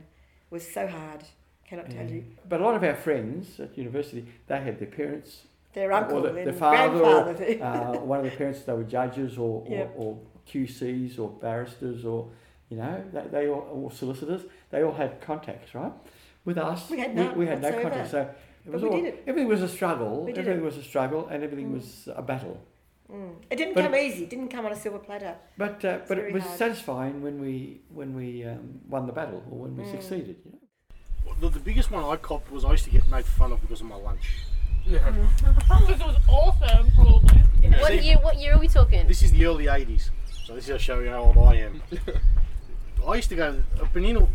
it 0.46 0.52
was 0.58 0.64
so 0.78 0.86
hard. 0.86 1.22
Cannot 1.70 1.88
tell 1.90 2.10
you. 2.10 2.24
But 2.48 2.60
a 2.60 2.64
lot 2.64 2.74
of 2.74 2.82
our 2.82 2.96
friends 2.96 3.60
at 3.60 3.78
university, 3.78 4.26
they 4.48 4.60
had 4.60 4.78
their 4.80 4.88
parents, 4.88 5.42
Their 5.72 5.90
or 5.90 5.92
uncle 5.92 6.20
the, 6.22 6.32
their 6.32 6.52
father, 6.52 6.98
or, 6.98 7.28
uh, 7.30 8.00
one 8.00 8.18
of 8.18 8.24
the 8.24 8.36
parents. 8.36 8.62
They 8.62 8.72
were 8.72 8.82
judges 8.98 9.38
or, 9.38 9.64
or, 9.68 9.70
Yep. 9.70 9.94
or 9.96 10.18
QCs 10.48 11.18
or 11.20 11.28
barristers 11.30 12.04
or 12.04 12.28
you 12.70 12.76
know 12.76 13.04
they, 13.12 13.24
they 13.34 13.48
all 13.48 13.64
or 13.72 13.92
solicitors. 13.92 14.42
They 14.70 14.82
all 14.82 14.92
had 15.02 15.20
contacts, 15.20 15.74
right? 15.74 15.92
With 16.44 16.58
us, 16.58 16.90
We 16.90 16.98
had 16.98 17.14
none 17.14 17.38
we 17.38 17.46
had 17.46 17.62
no 17.62 17.70
contacts. 17.82 18.10
So 18.10 18.28
it 18.66 18.72
was 18.72 18.82
we 18.82 18.88
all, 18.88 19.04
it. 19.04 19.22
everything 19.28 19.48
was 19.48 19.62
a 19.62 19.68
struggle. 19.68 20.24
We 20.24 20.32
Everything 20.32 20.58
it. 20.58 20.64
was 20.70 20.76
a 20.76 20.82
struggle, 20.82 21.28
and 21.28 21.44
everything 21.44 21.68
Mm. 21.70 21.74
was 21.74 22.08
a 22.16 22.22
battle. 22.22 22.56
Mm. 23.12 23.34
It 23.50 23.56
didn't 23.56 23.74
But 23.74 23.84
come 23.84 23.94
it- 23.94 24.02
easy. 24.06 24.24
It 24.24 24.30
didn't 24.30 24.48
come 24.48 24.66
on 24.66 24.72
a 24.72 24.76
silver 24.76 24.98
platter. 24.98 25.34
But 25.56 25.84
uh, 25.84 25.98
but 26.08 26.18
it 26.18 26.32
was 26.32 26.42
hard. 26.42 26.58
satisfying 26.58 27.22
when 27.22 27.40
we 27.40 27.80
when 27.98 28.10
we 28.20 28.44
um, 28.44 28.80
won 28.88 29.06
the 29.06 29.12
battle 29.12 29.42
or 29.50 29.56
when 29.64 29.76
we 29.76 29.84
Mm. 29.84 29.90
succeeded. 29.92 30.36
You 30.44 30.52
know? 30.52 30.58
The, 31.40 31.48
the 31.48 31.60
biggest 31.60 31.90
one 31.90 32.04
I 32.04 32.16
copped 32.16 32.50
was 32.50 32.64
I 32.64 32.72
used 32.72 32.84
to 32.84 32.90
get 32.90 33.08
made 33.08 33.24
fun 33.24 33.52
of 33.52 33.60
because 33.62 33.80
of 33.80 33.86
my 33.86 33.96
lunch. 33.96 34.44
Mm-hmm. 34.86 35.86
this 35.86 36.00
was 36.00 36.16
awesome, 36.28 36.90
probably. 36.92 37.38
What 37.78 38.04
year? 38.04 38.16
What 38.20 38.38
year 38.38 38.54
are 38.54 38.58
we 38.58 38.68
talking? 38.68 39.06
This 39.06 39.22
is 39.22 39.32
the 39.32 39.44
early 39.46 39.66
80s, 39.66 40.10
so 40.44 40.54
this 40.54 40.64
is 40.64 40.70
how 40.70 40.78
show 40.78 41.00
you 41.00 41.10
how 41.10 41.22
old 41.22 41.38
I 41.38 41.56
am. 41.56 41.82
I 43.06 43.14
used 43.14 43.28
to 43.30 43.36
go, 43.36 43.62
a 43.80 43.86
panino 43.86 44.28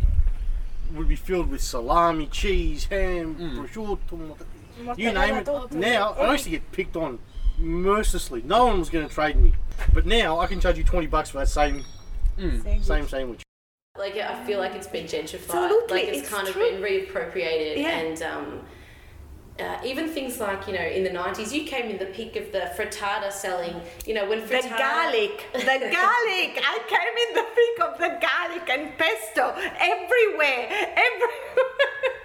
would 0.94 1.08
be 1.08 1.16
filled 1.16 1.50
with 1.50 1.60
salami, 1.60 2.26
cheese, 2.26 2.84
ham, 2.86 3.36
mm. 3.36 3.56
prosciutto, 3.56 4.36
you 4.96 5.12
name 5.12 5.36
it. 5.36 5.72
Now, 5.72 6.12
I 6.12 6.32
used 6.32 6.44
to 6.44 6.50
get 6.50 6.70
picked 6.72 6.96
on 6.96 7.18
mercilessly. 7.58 8.42
No 8.42 8.66
one 8.66 8.78
was 8.78 8.90
going 8.90 9.06
to 9.08 9.12
trade 9.12 9.36
me. 9.36 9.54
But 9.92 10.06
now, 10.06 10.38
I 10.40 10.46
can 10.46 10.60
charge 10.60 10.78
you 10.78 10.84
20 10.84 11.06
bucks 11.06 11.30
for 11.30 11.38
that 11.38 11.48
same, 11.48 11.84
mm. 12.38 12.84
same 12.84 13.08
sandwich. 13.08 13.45
Like 13.98 14.16
I 14.16 14.44
feel 14.44 14.58
like 14.58 14.74
it's 14.74 14.86
been 14.86 15.06
gentrified. 15.06 15.54
Absolutely, 15.54 15.98
like 15.98 16.08
it's, 16.08 16.18
it's 16.18 16.28
kind 16.28 16.46
true. 16.46 16.62
of 16.66 16.72
been 16.72 16.82
reappropriated, 16.82 17.78
Yeah. 17.78 17.98
and 17.98 18.22
um, 18.22 18.60
uh, 19.58 19.78
even 19.84 20.08
things 20.08 20.38
like 20.38 20.66
you 20.66 20.74
know 20.74 20.80
in 20.84 21.02
the 21.04 21.12
nineties, 21.12 21.52
you 21.52 21.64
came 21.64 21.90
in 21.90 21.98
the 21.98 22.06
peak 22.06 22.36
of 22.36 22.52
the 22.52 22.70
frittata 22.76 23.32
selling. 23.32 23.80
You 24.06 24.14
know 24.14 24.28
when 24.28 24.40
frittata... 24.42 24.62
The 24.62 24.68
garlic, 24.68 25.44
the 25.52 25.58
garlic. 26.00 26.62
I 26.62 26.78
came 26.88 27.16
in 27.24 27.34
the 27.34 27.46
peak 27.56 27.76
of 27.86 27.98
the 27.98 28.26
garlic 28.26 28.68
and 28.68 28.98
pesto 28.98 29.54
everywhere, 29.78 30.68
everywhere. 30.96 32.12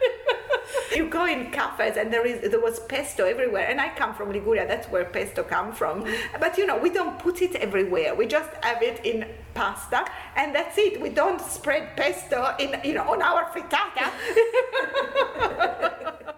you 0.95 1.09
go 1.09 1.25
in 1.25 1.51
cafes 1.51 1.97
and 1.97 2.11
there 2.13 2.25
is 2.25 2.49
there 2.51 2.59
was 2.61 2.79
pesto 2.81 3.25
everywhere, 3.25 3.67
and 3.69 3.79
I 3.79 3.89
come 3.95 4.13
from 4.13 4.31
Liguria. 4.31 4.67
That's 4.67 4.87
where 4.87 5.05
pesto 5.05 5.43
come 5.43 5.73
from. 5.73 6.05
But 6.39 6.57
you 6.57 6.65
know, 6.65 6.77
we 6.77 6.89
don't 6.89 7.17
put 7.19 7.41
it 7.41 7.55
everywhere. 7.55 8.15
We 8.15 8.27
just 8.27 8.49
have 8.63 8.81
it 8.81 9.03
in 9.05 9.25
pasta, 9.53 10.05
and 10.35 10.53
that's 10.55 10.77
it. 10.77 11.01
We 11.01 11.09
don't 11.09 11.41
spread 11.41 11.95
pesto 11.97 12.55
in 12.59 12.79
you 12.83 12.93
know 12.93 13.09
on 13.11 13.21
our 13.21 13.45
frittata. 13.53 14.11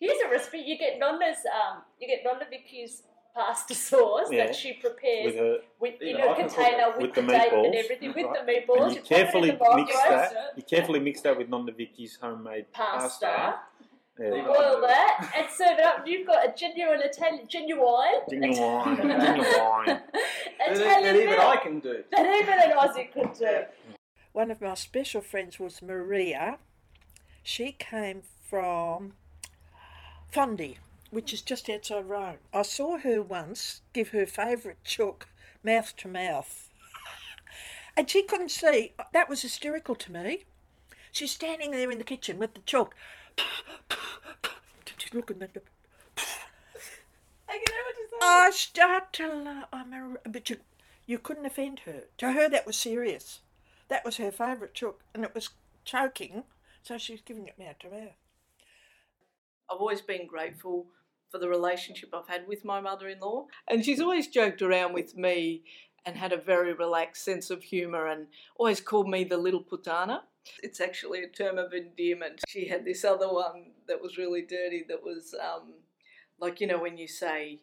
Here's 0.00 0.20
a 0.26 0.30
recipe. 0.30 0.58
You 0.58 0.76
get 0.78 0.98
Nonna's, 0.98 1.38
um, 1.46 1.82
you 1.98 2.06
get 2.06 2.20
Nonna 2.24 2.44
Vicky's 2.50 3.04
pasta 3.34 3.74
sauce 3.74 4.28
Yeah. 4.30 4.46
that 4.46 4.54
she 4.54 4.74
prepares 4.74 5.26
With 5.32 5.36
a- 5.36 5.60
with, 5.80 5.94
you 6.00 6.08
in 6.10 6.18
know, 6.18 6.28
a 6.28 6.32
I 6.32 6.34
can 6.34 6.48
cook 6.48 6.56
container 6.56 6.90
with, 6.90 7.00
with 7.00 7.14
the 7.14 7.22
the, 7.22 7.26
date 7.28 7.52
and 7.52 7.74
meatballs, 7.74 7.84
everything, 7.84 8.12
with 8.14 8.26
right? 8.26 8.46
the 8.46 8.52
meatballs. 8.52 8.86
And 8.86 8.96
you 8.96 8.96
you 8.96 9.02
pop 9.02 9.10
it 9.10 9.48
in 9.48 9.56
carefully 9.56 9.58
mix 9.82 9.94
that. 9.94 10.52
You 10.56 10.62
carefully 10.62 11.00
mix 11.00 11.20
that 11.22 11.38
with 11.38 11.48
Nonna 11.48 11.72
Vicky's 11.72 12.18
homemade 12.20 12.66
Pasta. 12.72 13.26
pasta. 13.26 13.58
There 14.16 14.36
you. 14.36 14.42
Boil 14.44 14.80
that 14.82 15.32
and 15.36 15.46
serve 15.50 15.78
it 15.78 15.84
up. 15.84 16.06
You've 16.06 16.26
got 16.26 16.46
a 16.48 16.54
genuine 16.56 17.00
Italian, 17.02 17.48
genuine, 17.48 18.20
Genuine, 18.30 18.96
genuine. 18.96 20.00
Italian 20.60 21.16
even 21.16 21.30
meal 21.30 21.40
I 21.40 21.56
can 21.60 21.80
do. 21.80 22.04
that 22.12 22.42
even 22.42 22.54
an 22.54 22.76
Aussie 22.76 23.12
could 23.12 23.32
do. 23.36 23.62
One 24.32 24.50
of 24.52 24.60
my 24.60 24.74
special 24.74 25.20
friends 25.20 25.58
was 25.58 25.82
Maria. 25.82 26.58
She 27.42 27.72
came 27.72 28.22
from 28.48 29.14
Fondi, 30.32 30.76
which 31.10 31.32
is 31.32 31.42
just 31.42 31.68
outside 31.68 32.08
Rome. 32.08 32.36
I 32.52 32.62
saw 32.62 32.98
her 32.98 33.20
once 33.20 33.80
give 33.92 34.08
her 34.10 34.26
favourite 34.26 34.82
chook 34.84 35.28
mouth 35.64 35.96
to 35.98 36.08
mouth. 36.08 36.68
And 37.96 38.10
she 38.10 38.24
couldn't 38.24 38.50
see. 38.50 38.92
That 39.12 39.28
was 39.28 39.42
hysterical 39.42 39.94
to 39.94 40.10
me. 40.10 40.46
She's 41.12 41.30
standing 41.30 41.70
there 41.70 41.92
in 41.92 41.98
the 41.98 42.02
kitchen 42.04 42.38
with 42.40 42.54
the 42.54 42.60
chalk. 42.66 42.92
She's 44.98 45.14
looking 45.14 45.42
at 45.42 45.54
the. 45.54 45.62
I 48.22 48.50
start 48.50 49.12
to 49.14 49.28
laugh. 49.28 49.66
I'm 49.72 49.92
a, 49.92 50.28
but 50.28 50.48
you, 50.50 50.56
you 51.06 51.18
couldn't 51.18 51.46
offend 51.46 51.80
her. 51.80 52.04
To 52.18 52.32
her, 52.32 52.48
that 52.48 52.66
was 52.66 52.76
serious. 52.76 53.40
That 53.88 54.04
was 54.04 54.16
her 54.16 54.30
favourite 54.30 54.74
chook, 54.74 55.02
and 55.14 55.24
it 55.24 55.34
was 55.34 55.50
choking, 55.84 56.44
so 56.82 56.96
she 56.98 57.12
was 57.12 57.20
giving 57.20 57.46
it 57.46 57.58
mouth 57.58 57.78
to 57.80 57.90
mouth. 57.90 58.16
I've 59.70 59.80
always 59.80 60.00
been 60.00 60.26
grateful 60.26 60.86
for 61.30 61.38
the 61.38 61.48
relationship 61.48 62.10
I've 62.14 62.28
had 62.28 62.46
with 62.46 62.64
my 62.64 62.80
mother 62.80 63.08
in 63.08 63.18
law. 63.18 63.46
And 63.68 63.84
she's 63.84 63.98
mm. 63.98 64.04
always 64.04 64.28
joked 64.28 64.62
around 64.62 64.92
with 64.92 65.16
me 65.16 65.64
and 66.06 66.16
had 66.16 66.32
a 66.32 66.36
very 66.36 66.72
relaxed 66.72 67.24
sense 67.24 67.50
of 67.50 67.62
humour 67.62 68.06
and 68.06 68.26
always 68.56 68.80
called 68.80 69.08
me 69.08 69.24
the 69.24 69.36
little 69.36 69.62
puttana. 69.62 70.20
It's 70.62 70.80
actually 70.80 71.22
a 71.22 71.28
term 71.28 71.58
of 71.58 71.72
endearment. 71.72 72.40
She 72.48 72.68
had 72.68 72.84
this 72.84 73.04
other 73.04 73.32
one 73.32 73.72
that 73.88 74.02
was 74.02 74.18
really 74.18 74.42
dirty 74.42 74.84
that 74.88 75.02
was 75.02 75.34
um, 75.40 75.74
like, 76.38 76.60
you 76.60 76.66
know, 76.66 76.78
when 76.78 76.98
you 76.98 77.08
say, 77.08 77.60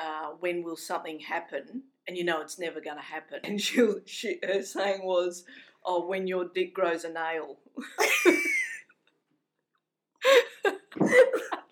uh, 0.00 0.30
when 0.40 0.62
will 0.62 0.76
something 0.76 1.20
happen? 1.20 1.82
And 2.08 2.16
you 2.16 2.24
know 2.24 2.40
it's 2.40 2.58
never 2.58 2.80
going 2.80 2.96
to 2.96 3.02
happen. 3.02 3.40
And 3.44 3.60
she, 3.60 3.88
she, 4.06 4.38
her 4.42 4.62
saying 4.62 5.04
was, 5.04 5.44
oh, 5.84 6.06
when 6.06 6.26
your 6.26 6.46
dick 6.52 6.74
grows 6.74 7.04
a 7.04 7.12
nail. 7.12 7.58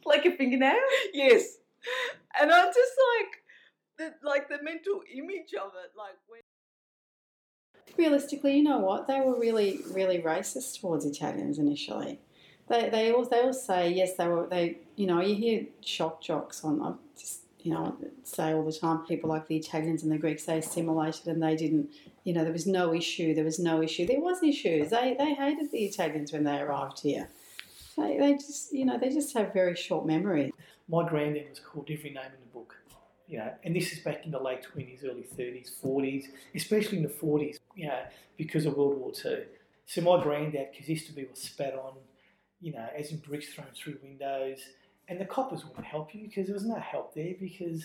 like 0.04 0.24
a 0.26 0.36
fingernail? 0.36 0.76
Yes. 1.12 1.56
And 2.40 2.50
I'm 2.50 2.66
just 2.68 2.92
like, 3.18 3.28
the, 3.98 4.14
like 4.26 4.48
the 4.48 4.58
mental 4.62 5.02
image 5.12 5.54
of 5.54 5.72
it, 5.84 5.92
like 5.96 6.16
when. 6.26 6.40
Realistically, 7.96 8.56
you 8.56 8.62
know 8.62 8.78
what? 8.78 9.06
They 9.06 9.20
were 9.20 9.38
really, 9.38 9.80
really 9.92 10.18
racist 10.18 10.80
towards 10.80 11.04
Italians 11.04 11.58
initially. 11.58 12.18
They, 12.68 12.88
they 12.88 13.12
all, 13.12 13.24
they 13.24 13.40
all 13.42 13.52
say 13.52 13.92
yes. 13.92 14.16
They 14.16 14.26
were, 14.26 14.46
they, 14.48 14.78
you 14.96 15.06
know, 15.06 15.20
you 15.20 15.34
hear 15.34 15.66
shock 15.80 16.20
jocks 16.20 16.64
on, 16.64 16.98
just, 17.18 17.42
you 17.60 17.72
know, 17.72 17.96
say 18.24 18.52
all 18.52 18.64
the 18.64 18.72
time. 18.72 18.98
People 19.06 19.30
like 19.30 19.46
the 19.46 19.56
Italians 19.56 20.02
and 20.02 20.10
the 20.10 20.18
Greeks, 20.18 20.44
they 20.44 20.58
assimilated 20.58 21.26
and 21.26 21.42
they 21.42 21.56
didn't, 21.56 21.90
you 22.24 22.32
know, 22.32 22.42
there 22.42 22.52
was 22.52 22.66
no 22.66 22.94
issue. 22.94 23.34
There 23.34 23.44
was 23.44 23.58
no 23.58 23.82
issue. 23.82 24.06
There 24.06 24.20
was 24.20 24.42
issues. 24.42 24.90
They, 24.90 25.14
they 25.18 25.34
hated 25.34 25.70
the 25.70 25.84
Italians 25.84 26.32
when 26.32 26.44
they 26.44 26.58
arrived 26.58 27.00
here. 27.00 27.28
They, 27.96 28.18
they 28.18 28.32
just, 28.34 28.72
you 28.72 28.86
know, 28.86 28.98
they 28.98 29.10
just 29.10 29.36
have 29.36 29.52
very 29.52 29.76
short 29.76 30.06
memory. 30.06 30.52
My 30.88 31.08
granddad 31.08 31.48
was 31.48 31.60
called 31.60 31.88
every 31.90 32.10
name 32.10 32.24
in 32.24 32.40
the 32.40 32.52
book, 32.52 32.74
you 33.28 33.38
know, 33.38 33.52
and 33.62 33.74
this 33.74 33.92
is 33.92 34.00
back 34.00 34.24
in 34.24 34.30
the 34.30 34.40
late 34.40 34.66
20s, 34.74 35.04
early 35.04 35.26
30s, 35.36 35.70
40s, 35.82 36.26
especially 36.54 36.98
in 36.98 37.04
the 37.04 37.08
40s, 37.08 37.58
you 37.74 37.86
know, 37.86 38.00
because 38.36 38.66
of 38.66 38.76
World 38.76 38.98
War 38.98 39.12
II. 39.24 39.44
So 39.86 40.00
my 40.00 40.22
granddad, 40.22 40.68
because 40.72 40.86
he 40.86 40.94
used 40.94 41.06
to 41.08 41.12
be 41.12 41.26
spat 41.34 41.74
on, 41.74 41.94
you 42.60 42.72
know, 42.72 42.86
as 42.96 43.10
in 43.10 43.18
bricks 43.18 43.52
thrown 43.52 43.68
through 43.74 43.98
windows, 44.02 44.58
and 45.08 45.20
the 45.20 45.24
coppers 45.24 45.64
wouldn't 45.64 45.84
help 45.84 46.14
you 46.14 46.28
because 46.28 46.46
there 46.46 46.54
was 46.54 46.64
no 46.64 46.78
help 46.78 47.14
there 47.14 47.34
because, 47.38 47.84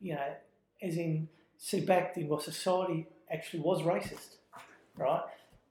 you 0.00 0.14
know, 0.14 0.34
as 0.82 0.96
in, 0.96 1.28
see, 1.56 1.80
back 1.80 2.14
then, 2.14 2.28
well, 2.28 2.40
society 2.40 3.06
actually 3.32 3.60
was 3.60 3.82
racist, 3.82 4.36
right? 4.96 5.22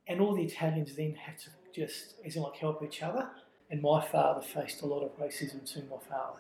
And 0.08 0.20
all 0.20 0.34
the 0.34 0.44
Italians 0.44 0.96
then 0.96 1.14
had 1.14 1.38
to 1.40 1.50
just, 1.76 2.16
as 2.26 2.36
in, 2.36 2.42
like, 2.42 2.56
help 2.56 2.82
each 2.84 3.04
other. 3.04 3.30
And 3.70 3.84
my 3.84 4.04
father 4.04 4.42
faced 4.42 4.82
a 4.82 4.88
lot 4.88 5.04
of 5.04 5.16
racism 5.20 5.72
too, 5.72 5.84
my 5.92 5.98
father 6.10 6.40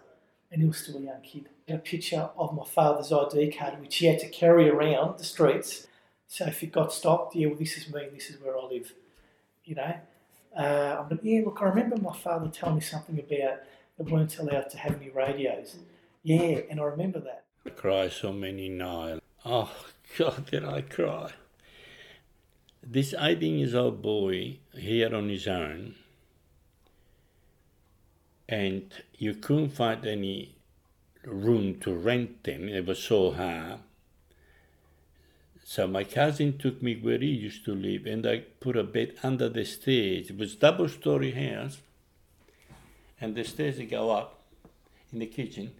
and 0.52 0.62
he 0.62 0.68
was 0.68 0.78
still 0.78 0.98
a 0.98 1.02
young 1.02 1.22
kid. 1.22 1.50
A 1.68 1.78
picture 1.78 2.30
of 2.38 2.56
my 2.56 2.66
father's 2.66 3.12
ID 3.12 3.52
card, 3.58 3.80
which 3.80 3.98
he 3.98 4.08
had 4.08 4.20
to 4.20 4.30
carry 4.30 4.70
around 4.70 5.20
the 5.20 5.24
streets. 5.24 5.88
So 6.30 6.46
if 6.46 6.62
it 6.62 6.72
got 6.72 6.94
stopped, 6.94 7.36
yeah, 7.36 7.48
well, 7.48 7.58
this 7.58 7.76
is 7.76 7.92
me, 7.92 8.08
this 8.14 8.30
is 8.30 8.40
where 8.40 8.56
I 8.56 8.64
live. 8.66 8.94
You 9.66 9.76
know, 9.76 9.96
uh, 10.56 11.04
I'm 11.10 11.20
yeah, 11.24 11.42
look, 11.44 11.58
I 11.60 11.66
remember 11.66 11.98
my 11.98 12.16
father 12.16 12.50
telling 12.50 12.76
me 12.76 12.82
something 12.82 13.18
about 13.20 13.60
they 13.98 14.04
weren't 14.04 14.38
allowed 14.38 14.70
to 14.70 14.78
have 14.78 14.96
any 14.96 15.10
radios. 15.10 15.76
Yeah, 16.22 16.60
and 16.70 16.80
I 16.80 16.84
remember 16.84 17.20
that. 17.22 17.46
I 17.66 17.72
cry 17.72 18.10
so 18.10 18.32
many 18.32 18.70
nights. 18.70 19.22
Oh, 19.44 19.72
God, 20.18 20.46
did 20.52 20.64
I 20.64 20.82
cry. 20.82 21.32
This 22.84 23.16
18 23.18 23.58
years 23.58 23.74
old 23.74 24.02
boy 24.04 24.60
here 24.74 25.14
on 25.14 25.30
his 25.30 25.48
own, 25.48 25.96
and 28.48 28.94
you 29.18 29.34
couldn't 29.34 29.70
find 29.70 30.06
any 30.06 30.56
room 31.24 31.80
to 31.80 31.94
rent 31.94 32.44
them, 32.44 32.70
it 32.70 32.86
was 32.86 33.00
so 33.00 33.32
hard. 33.32 33.80
So 35.70 35.86
my 35.86 36.04
cousin 36.04 36.58
took 36.58 36.82
me 36.82 36.96
where 36.96 37.20
he 37.20 37.28
used 37.28 37.64
to 37.66 37.76
live, 37.76 38.08
and 38.08 38.26
I 38.26 38.40
put 38.60 38.76
a 38.76 38.84
bed 38.84 39.18
under 39.22 39.50
the 39.50 39.64
stairs. 39.64 40.32
It 40.32 40.38
was 40.40 40.56
double 40.56 40.90
story 40.90 41.30
house, 41.30 41.78
and 43.22 43.36
the 43.36 43.44
stairs 43.44 43.80
go 43.88 44.10
up 44.10 44.40
in 45.14 45.20
the 45.20 45.28
kitchen, 45.28 45.74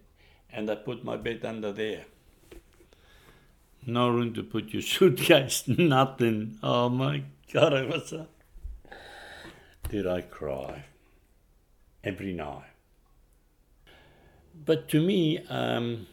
and 0.52 0.70
I 0.70 0.76
put 0.76 1.02
my 1.02 1.16
bed 1.16 1.44
under 1.44 1.72
there. 1.72 2.04
No 3.84 4.10
room 4.10 4.32
to 4.34 4.44
put 4.44 4.72
your 4.72 4.82
suitcase, 4.94 5.66
nothing. 5.66 6.60
Oh 6.62 6.88
my 6.88 7.24
God, 7.52 7.74
I 7.74 7.82
was. 7.82 8.12
A... 8.12 8.28
Did 9.88 10.06
I 10.06 10.20
cry? 10.20 10.84
Every 12.04 12.32
night. 12.32 12.70
But 14.64 14.88
to 14.90 15.04
me, 15.04 15.44
um, 15.48 16.06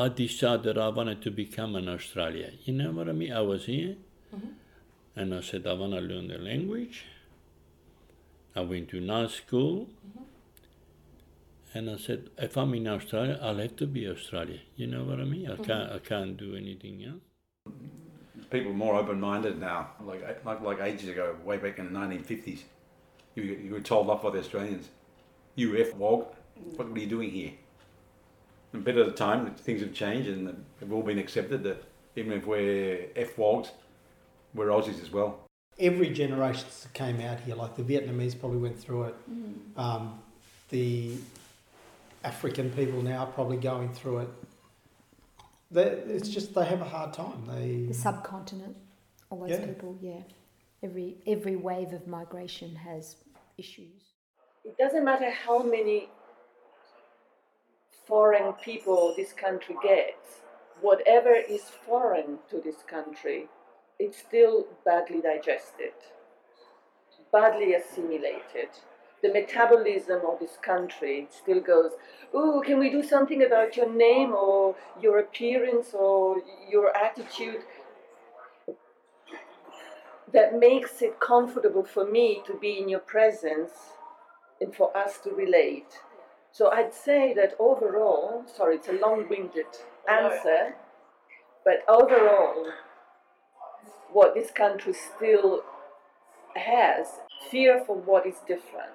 I 0.00 0.08
decided 0.08 0.78
I 0.78 0.88
wanted 0.88 1.20
to 1.22 1.30
become 1.30 1.76
an 1.76 1.88
Australian. 1.88 2.58
You 2.64 2.72
know 2.72 2.90
what 2.90 3.08
I 3.08 3.12
mean? 3.12 3.32
I 3.32 3.42
was 3.42 3.66
here, 3.66 3.96
Mhm. 4.34 4.52
and 5.14 5.34
I 5.34 5.40
said 5.40 5.66
I 5.66 5.74
want 5.74 5.92
to 5.92 6.00
learn 6.00 6.28
the 6.28 6.38
language. 6.38 7.04
I 8.56 8.62
went 8.62 8.88
to 8.90 9.00
nice 9.00 9.34
school, 9.34 9.88
and 11.74 11.90
I 11.90 11.96
said 11.96 12.30
if 12.38 12.56
I'm 12.56 12.72
in 12.74 12.88
Australia, 12.88 13.38
I'll 13.42 13.58
have 13.58 13.76
to 13.76 13.86
be 13.86 14.08
Australian. 14.08 14.62
You 14.76 14.86
know 14.86 15.04
what 15.04 15.20
I 15.20 15.24
mean? 15.24 15.46
I 15.50 15.56
Mhm. 15.56 15.64
can't 15.64 15.92
I 15.92 15.98
can't 15.98 16.36
do 16.36 16.54
anything 16.56 17.04
else. 17.04 17.24
People 18.50 18.72
are 18.72 18.80
more 18.86 18.96
open-minded 18.96 19.60
now. 19.60 19.80
Like 20.10 20.22
like, 20.44 20.60
like 20.68 20.80
ages 20.80 21.08
ago, 21.14 21.36
way 21.44 21.58
back 21.58 21.78
in 21.78 21.84
the 21.92 21.92
1950s, 22.00 22.64
you, 23.34 23.42
you 23.42 23.72
were 23.76 23.86
told 23.92 24.08
off 24.10 24.22
by 24.22 24.30
the 24.30 24.38
Australians. 24.38 24.88
You 25.56 25.76
F 25.76 25.94
wog, 25.94 26.20
what 26.76 26.88
are 26.88 26.98
you 26.98 27.06
doing 27.06 27.30
here? 27.30 27.52
A 28.72 28.78
bit 28.78 28.96
at 28.96 29.08
a 29.08 29.12
time, 29.12 29.52
things 29.54 29.80
have 29.80 29.92
changed 29.92 30.28
and 30.28 30.64
they've 30.78 30.92
all 30.92 31.02
been 31.02 31.18
accepted 31.18 31.62
that 31.64 31.82
even 32.16 32.32
if 32.32 32.46
we're 32.46 33.06
F 33.16 33.36
wogs, 33.36 33.70
we're 34.54 34.66
Aussies 34.68 35.02
as 35.02 35.10
well. 35.10 35.40
every 35.78 36.10
generation 36.10 36.66
that 36.82 36.92
came 36.92 37.20
out 37.20 37.40
here, 37.40 37.54
like 37.54 37.74
the 37.76 37.82
Vietnamese 37.82 38.38
probably 38.38 38.58
went 38.58 38.78
through 38.78 39.04
it. 39.04 39.14
Mm. 39.30 39.78
Um, 39.78 40.20
the 40.68 41.16
African 42.22 42.70
people 42.70 43.02
now 43.02 43.20
are 43.24 43.26
probably 43.26 43.56
going 43.56 43.92
through 43.92 44.18
it. 44.18 44.28
They, 45.70 45.82
it's 45.84 46.28
just 46.28 46.54
they 46.54 46.64
have 46.64 46.80
a 46.80 46.84
hard 46.84 47.12
time. 47.12 47.44
They 47.48 47.86
The 47.86 47.94
subcontinent, 47.94 48.76
all 49.30 49.40
those 49.40 49.50
Yeah. 49.50 49.66
people, 49.66 49.96
yeah. 50.00 50.20
Every 50.82 51.16
every 51.26 51.56
wave 51.56 51.92
of 51.92 52.06
migration 52.06 52.74
has 52.76 53.16
issues. 53.58 54.02
It 54.64 54.76
doesn't 54.78 55.04
matter 55.04 55.30
how 55.30 55.62
many 55.62 56.08
foreign 58.10 58.52
people 58.54 59.14
this 59.16 59.32
country 59.32 59.76
gets, 59.84 60.40
whatever 60.80 61.32
is 61.32 61.62
foreign 61.86 62.38
to 62.50 62.60
this 62.60 62.82
country, 62.88 63.46
it's 64.00 64.18
still 64.18 64.66
badly 64.84 65.20
digested, 65.20 65.92
badly 67.30 67.72
assimilated. 67.72 68.70
The 69.22 69.32
metabolism 69.32 70.22
of 70.26 70.40
this 70.40 70.56
country 70.60 71.28
still 71.30 71.60
goes, 71.60 71.92
Ooh, 72.34 72.62
can 72.66 72.80
we 72.80 72.90
do 72.90 73.02
something 73.02 73.44
about 73.44 73.76
your 73.76 73.92
name 73.92 74.32
or 74.32 74.74
your 75.00 75.20
appearance 75.20 75.94
or 75.94 76.42
your 76.68 76.96
attitude? 76.96 77.62
That 80.32 80.58
makes 80.58 81.00
it 81.00 81.20
comfortable 81.20 81.84
for 81.84 82.10
me 82.10 82.42
to 82.46 82.54
be 82.54 82.78
in 82.78 82.88
your 82.88 83.00
presence 83.00 83.70
and 84.60 84.74
for 84.74 84.96
us 84.96 85.18
to 85.18 85.30
relate. 85.30 86.00
So 86.52 86.70
I'd 86.70 86.92
say 86.92 87.32
that 87.34 87.54
overall, 87.58 88.44
sorry, 88.46 88.76
it's 88.76 88.88
a 88.88 88.92
long 88.92 89.28
winded 89.28 89.66
answer, 90.08 90.74
but 91.64 91.84
overall, 91.88 92.66
what 94.12 94.34
this 94.34 94.50
country 94.50 94.92
still 94.92 95.62
has 96.56 97.06
fear 97.50 97.82
for 97.86 97.96
what 97.96 98.26
is 98.26 98.36
different. 98.46 98.90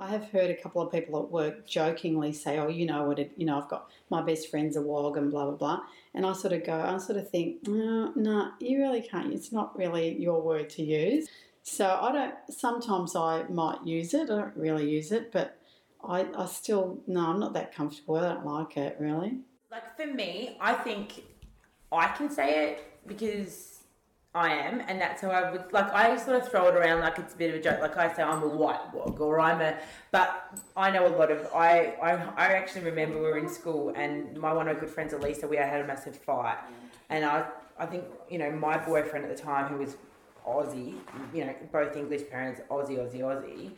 I 0.00 0.08
have 0.08 0.30
heard 0.30 0.50
a 0.50 0.56
couple 0.56 0.82
of 0.82 0.90
people 0.90 1.22
at 1.22 1.30
work 1.30 1.66
jokingly 1.66 2.32
say, 2.32 2.58
"Oh, 2.58 2.68
you 2.68 2.84
know 2.84 3.04
what? 3.04 3.18
It, 3.20 3.32
you 3.36 3.46
know, 3.46 3.60
I've 3.60 3.68
got 3.68 3.90
my 4.10 4.22
best 4.22 4.50
friend's 4.50 4.76
a 4.76 4.82
wog 4.82 5.16
and 5.16 5.30
blah 5.30 5.44
blah 5.44 5.56
blah." 5.56 5.80
And 6.14 6.26
I 6.26 6.32
sort 6.32 6.52
of 6.52 6.64
go, 6.64 6.80
I 6.80 6.96
sort 6.98 7.18
of 7.18 7.30
think, 7.30 7.68
no, 7.68 8.12
no, 8.16 8.50
you 8.58 8.80
really 8.80 9.02
can't. 9.02 9.32
It's 9.32 9.52
not 9.52 9.76
really 9.76 10.20
your 10.20 10.42
word 10.42 10.68
to 10.70 10.82
use. 10.82 11.28
So 11.62 11.86
I 11.86 12.12
don't. 12.12 12.34
Sometimes 12.50 13.14
I 13.14 13.44
might 13.44 13.86
use 13.86 14.14
it. 14.14 14.30
I 14.30 14.36
don't 14.36 14.56
really 14.56 14.90
use 14.90 15.12
it, 15.12 15.30
but 15.30 15.58
I, 16.08 16.26
I 16.36 16.46
still 16.46 17.00
no, 17.06 17.20
I'm 17.30 17.40
not 17.40 17.52
that 17.54 17.74
comfortable. 17.74 18.16
I 18.16 18.34
don't 18.34 18.46
like 18.46 18.76
it 18.76 18.96
really. 19.00 19.38
Like 19.70 19.96
for 19.96 20.06
me, 20.06 20.56
I 20.60 20.72
think 20.74 21.24
I 21.90 22.08
can 22.08 22.30
say 22.30 22.70
it 22.70 23.06
because 23.06 23.74
I 24.34 24.52
am, 24.52 24.80
and 24.88 25.00
that's 25.00 25.22
how 25.22 25.30
I 25.30 25.50
would 25.52 25.72
like. 25.72 25.92
I 25.92 26.16
sort 26.16 26.42
of 26.42 26.48
throw 26.48 26.66
it 26.68 26.74
around 26.74 27.00
like 27.00 27.18
it's 27.18 27.34
a 27.34 27.36
bit 27.36 27.50
of 27.50 27.60
a 27.60 27.62
joke. 27.62 27.80
Like 27.80 27.96
I 27.96 28.12
say, 28.12 28.22
I'm 28.22 28.42
a 28.42 28.48
white 28.48 28.92
wog, 28.92 29.20
or 29.20 29.38
I'm 29.38 29.60
a. 29.60 29.78
But 30.10 30.58
I 30.76 30.90
know 30.90 31.06
a 31.06 31.14
lot 31.16 31.30
of. 31.30 31.46
I 31.54 31.94
I, 32.02 32.12
I 32.36 32.46
actually 32.54 32.84
remember 32.84 33.16
we 33.16 33.22
were 33.22 33.38
in 33.38 33.48
school, 33.48 33.92
and 33.94 34.36
my 34.36 34.52
one 34.52 34.68
of 34.68 34.74
my 34.74 34.80
good 34.80 34.90
friends, 34.90 35.12
Elisa, 35.12 35.46
we 35.46 35.56
had 35.56 35.80
a 35.80 35.86
massive 35.86 36.16
fight, 36.16 36.58
and 37.10 37.24
I 37.24 37.46
I 37.78 37.86
think 37.86 38.04
you 38.28 38.38
know 38.38 38.50
my 38.50 38.76
boyfriend 38.76 39.24
at 39.24 39.36
the 39.36 39.40
time, 39.40 39.72
who 39.72 39.78
was 39.78 39.96
Aussie, 40.44 40.94
you 41.32 41.44
know, 41.44 41.54
both 41.72 41.96
English 41.96 42.28
parents, 42.28 42.60
Aussie, 42.70 42.98
Aussie, 42.98 43.20
Aussie. 43.20 43.70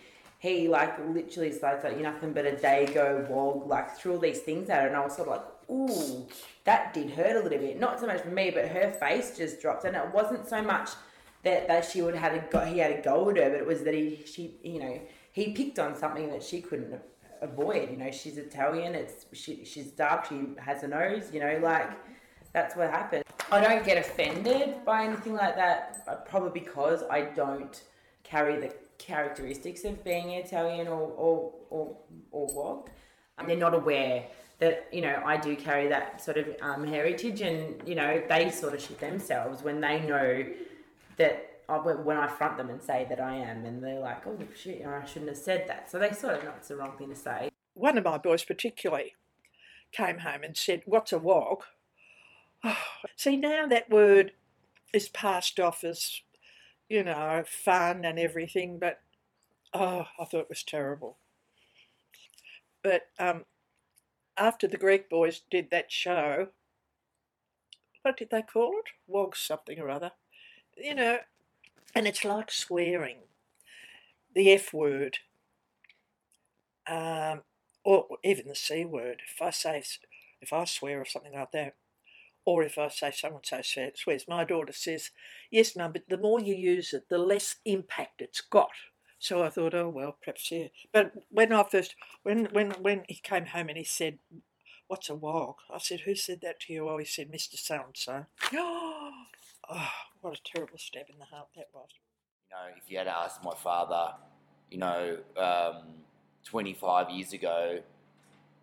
He 0.46 0.68
like 0.68 0.96
literally 1.08 1.50
started 1.50 1.82
like 1.82 1.94
you're 1.94 2.08
nothing 2.08 2.32
but 2.32 2.46
a 2.46 2.52
dago 2.52 3.28
wog, 3.28 3.66
like 3.66 3.96
threw 3.96 4.12
all 4.12 4.18
these 4.20 4.38
things 4.38 4.70
at 4.70 4.80
her, 4.80 4.86
and 4.86 4.96
I 4.96 5.00
was 5.00 5.16
sort 5.16 5.28
of 5.28 5.36
like, 5.38 5.46
ooh, 5.68 6.24
that 6.62 6.94
did 6.94 7.10
hurt 7.10 7.34
a 7.34 7.40
little 7.40 7.58
bit. 7.58 7.80
Not 7.80 7.98
so 7.98 8.06
much 8.06 8.20
for 8.20 8.28
me, 8.28 8.52
but 8.52 8.68
her 8.68 8.92
face 8.92 9.36
just 9.36 9.60
dropped, 9.60 9.84
and 9.84 9.96
it 9.96 10.14
wasn't 10.14 10.48
so 10.48 10.62
much 10.62 10.90
that, 11.42 11.66
that 11.66 11.84
she 11.84 12.00
would 12.00 12.14
had 12.14 12.32
a 12.34 12.44
go, 12.48 12.60
he 12.60 12.78
had 12.78 12.92
a 12.92 13.02
go 13.02 13.28
at 13.30 13.38
her, 13.38 13.50
but 13.50 13.58
it 13.58 13.66
was 13.66 13.82
that 13.82 13.94
he 13.94 14.22
she 14.24 14.54
you 14.62 14.78
know 14.78 15.00
he 15.32 15.52
picked 15.52 15.80
on 15.80 15.96
something 15.96 16.30
that 16.30 16.44
she 16.44 16.60
couldn't 16.60 16.94
avoid. 17.42 17.90
You 17.90 17.96
know, 17.96 18.12
she's 18.12 18.38
Italian. 18.38 18.94
It's 18.94 19.26
she 19.32 19.64
she's 19.64 19.90
dark. 19.90 20.26
She 20.26 20.40
has 20.58 20.84
a 20.84 20.88
nose. 20.88 21.24
You 21.32 21.40
know, 21.40 21.58
like 21.60 21.90
that's 22.52 22.76
what 22.76 22.90
happened. 22.90 23.24
I 23.50 23.60
don't 23.60 23.84
get 23.84 23.98
offended 23.98 24.84
by 24.84 25.06
anything 25.06 25.34
like 25.34 25.56
that, 25.56 26.28
probably 26.28 26.60
because 26.60 27.02
I 27.10 27.22
don't 27.22 27.82
carry 28.22 28.60
the 28.60 28.72
characteristics 28.98 29.84
of 29.84 30.02
being 30.04 30.30
Italian 30.30 30.88
or 30.88 31.00
or 31.00 31.52
or, 31.70 31.96
or 32.30 32.46
wog. 32.54 32.90
They're 33.46 33.56
not 33.56 33.74
aware 33.74 34.24
that 34.58 34.88
you 34.92 35.02
know 35.02 35.22
I 35.24 35.36
do 35.36 35.56
carry 35.56 35.88
that 35.88 36.22
sort 36.22 36.38
of 36.38 36.48
um, 36.62 36.86
heritage, 36.86 37.40
and 37.40 37.86
you 37.86 37.94
know 37.94 38.22
they 38.28 38.50
sort 38.50 38.74
of 38.74 38.80
shit 38.80 38.98
themselves 38.98 39.62
when 39.62 39.80
they 39.80 40.00
know 40.00 40.46
that 41.16 41.60
I, 41.68 41.76
when 41.78 42.16
I 42.16 42.26
front 42.28 42.56
them 42.56 42.70
and 42.70 42.82
say 42.82 43.06
that 43.08 43.20
I 43.20 43.34
am, 43.34 43.64
and 43.64 43.82
they're 43.82 44.00
like, 44.00 44.26
oh 44.26 44.38
shit, 44.54 44.86
I 44.86 45.04
shouldn't 45.04 45.30
have 45.30 45.38
said 45.38 45.66
that. 45.68 45.90
So 45.90 45.98
they 45.98 46.12
sort 46.12 46.36
of 46.36 46.44
know 46.44 46.52
it's 46.56 46.68
the 46.68 46.76
wrong 46.76 46.96
thing 46.96 47.08
to 47.08 47.16
say. 47.16 47.50
One 47.74 47.98
of 47.98 48.04
my 48.04 48.18
boys, 48.18 48.44
particularly, 48.44 49.14
came 49.92 50.18
home 50.18 50.42
and 50.42 50.56
said, 50.56 50.82
What's 50.86 51.12
a 51.12 51.18
wog? 51.18 51.64
See, 53.16 53.36
now 53.36 53.66
that 53.66 53.90
word 53.90 54.32
is 54.92 55.08
passed 55.08 55.60
off 55.60 55.84
as, 55.84 56.20
you 56.88 57.02
know, 57.02 57.42
fun 57.46 58.04
and 58.04 58.18
everything, 58.18 58.78
but 58.78 59.00
oh, 59.74 60.06
I 60.18 60.24
thought 60.24 60.42
it 60.42 60.48
was 60.48 60.62
terrible. 60.62 61.18
But 62.82 63.08
um, 63.18 63.44
after 64.36 64.68
the 64.68 64.76
Greek 64.76 65.10
boys 65.10 65.42
did 65.50 65.70
that 65.70 65.90
show, 65.90 66.48
what 68.02 68.16
did 68.16 68.30
they 68.30 68.42
call 68.42 68.72
it? 68.78 68.92
Wog 69.08 69.36
something 69.36 69.78
or 69.80 69.90
other. 69.90 70.12
You 70.76 70.94
know, 70.94 71.18
and 71.94 72.06
it's 72.06 72.24
like 72.24 72.52
swearing. 72.52 73.18
The 74.34 74.52
F 74.52 74.72
word. 74.72 75.18
Um, 76.86 77.42
or 77.82 78.06
even 78.22 78.46
the 78.46 78.54
C 78.54 78.84
word. 78.84 79.22
If 79.34 79.42
I 79.42 79.50
say, 79.50 79.82
if 80.40 80.52
I 80.52 80.64
swear 80.64 81.00
or 81.00 81.04
something 81.04 81.32
like 81.32 81.50
that, 81.52 81.74
or 82.46 82.62
if 82.62 82.78
I 82.78 82.88
say 82.88 83.10
someone 83.10 83.42
says 83.44 83.76
swears, 83.96 84.24
my 84.28 84.44
daughter 84.44 84.72
says, 84.72 85.10
yes, 85.50 85.76
mum, 85.76 85.92
but 85.92 86.04
the 86.08 86.16
more 86.16 86.40
you 86.40 86.54
use 86.54 86.94
it, 86.94 87.08
the 87.10 87.18
less 87.18 87.56
impact 87.64 88.22
it's 88.22 88.40
got. 88.40 88.70
So 89.18 89.42
I 89.42 89.50
thought, 89.50 89.74
oh 89.74 89.88
well, 89.88 90.16
perhaps 90.22 90.50
yeah. 90.52 90.68
But 90.92 91.12
when 91.28 91.52
I 91.52 91.64
first, 91.64 91.96
when 92.22 92.46
when 92.52 92.70
when 92.82 93.04
he 93.08 93.16
came 93.16 93.46
home 93.46 93.68
and 93.68 93.78
he 93.78 93.84
said, 93.84 94.18
"What's 94.88 95.08
a 95.08 95.14
wog?" 95.14 95.56
I 95.72 95.78
said, 95.78 96.00
"Who 96.00 96.14
said 96.14 96.40
that 96.42 96.60
to 96.60 96.72
you?" 96.72 96.88
Oh, 96.88 96.98
he 96.98 97.06
said, 97.06 97.32
"Mr. 97.32 97.56
So 97.56 97.76
and 97.76 97.96
So." 97.96 98.26
Oh, 98.52 99.12
what 100.20 100.38
a 100.38 100.40
terrible 100.44 100.78
stab 100.78 101.06
in 101.08 101.18
the 101.18 101.24
heart 101.24 101.48
that 101.56 101.68
was. 101.72 101.88
You 102.50 102.56
know, 102.56 102.76
if 102.76 102.90
you 102.90 102.98
had 102.98 103.08
asked 103.08 103.42
my 103.42 103.54
father, 103.54 104.12
you 104.70 104.78
know, 104.78 105.18
um, 105.36 105.94
25 106.44 107.10
years 107.10 107.32
ago 107.32 107.80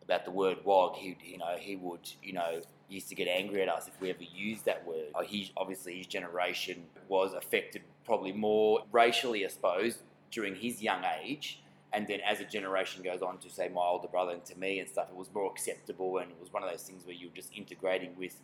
about 0.04 0.24
the 0.24 0.32
word 0.32 0.63
wog, 0.63 0.96
he'd 0.98 1.17
you 1.24 1.39
know 1.39 1.56
he 1.60 1.76
would 1.76 2.08
you 2.22 2.34
know 2.34 2.62
used 2.93 3.10
to 3.10 3.15
get 3.15 3.27
angry 3.27 3.62
at 3.62 3.69
us 3.69 3.88
if 3.88 3.99
we 3.99 4.10
ever 4.10 4.23
used 4.23 4.65
that 4.65 4.86
word. 4.86 5.08
Uh, 5.15 5.23
He 5.23 5.51
obviously 5.58 5.97
his 5.97 6.08
generation 6.08 6.86
was 7.08 7.34
affected 7.34 7.82
probably 8.06 8.32
more 8.32 8.84
racially, 8.91 9.45
I 9.45 9.49
suppose, 9.49 9.99
during 10.32 10.56
his 10.56 10.82
young 10.82 11.03
age. 11.21 11.62
And 11.91 12.08
then 12.08 12.21
as 12.21 12.39
a 12.39 12.45
generation 12.45 13.03
goes 13.03 13.21
on 13.21 13.38
to 13.39 13.49
say 13.49 13.69
my 13.69 13.82
older 13.82 14.08
brother 14.08 14.32
and 14.32 14.43
to 14.45 14.58
me 14.58 14.79
and 14.79 14.89
stuff, 14.89 15.08
it 15.12 15.15
was 15.15 15.29
more 15.34 15.49
acceptable 15.51 16.17
and 16.17 16.32
it 16.32 16.38
was 16.39 16.51
one 16.51 16.63
of 16.63 16.69
those 16.69 16.84
things 16.84 17.06
where 17.06 17.15
you 17.15 17.27
were 17.27 17.36
just 17.36 17.51
integrating 17.56 18.15
with 18.17 18.36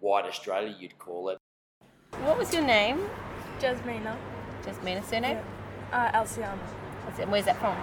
white 0.00 0.24
Australia, 0.24 0.74
you'd 0.78 0.98
call 0.98 1.28
it. 1.28 1.38
What 2.22 2.36
was 2.38 2.52
your 2.52 2.64
name? 2.64 3.08
Jasmina. 3.60 4.16
Jasmina, 4.64 5.04
surname? 5.04 5.38
Uh, 5.92 6.10
Alciana. 6.12 6.58
And 7.20 7.30
where's 7.30 7.44
that 7.44 7.58
from? 7.60 7.76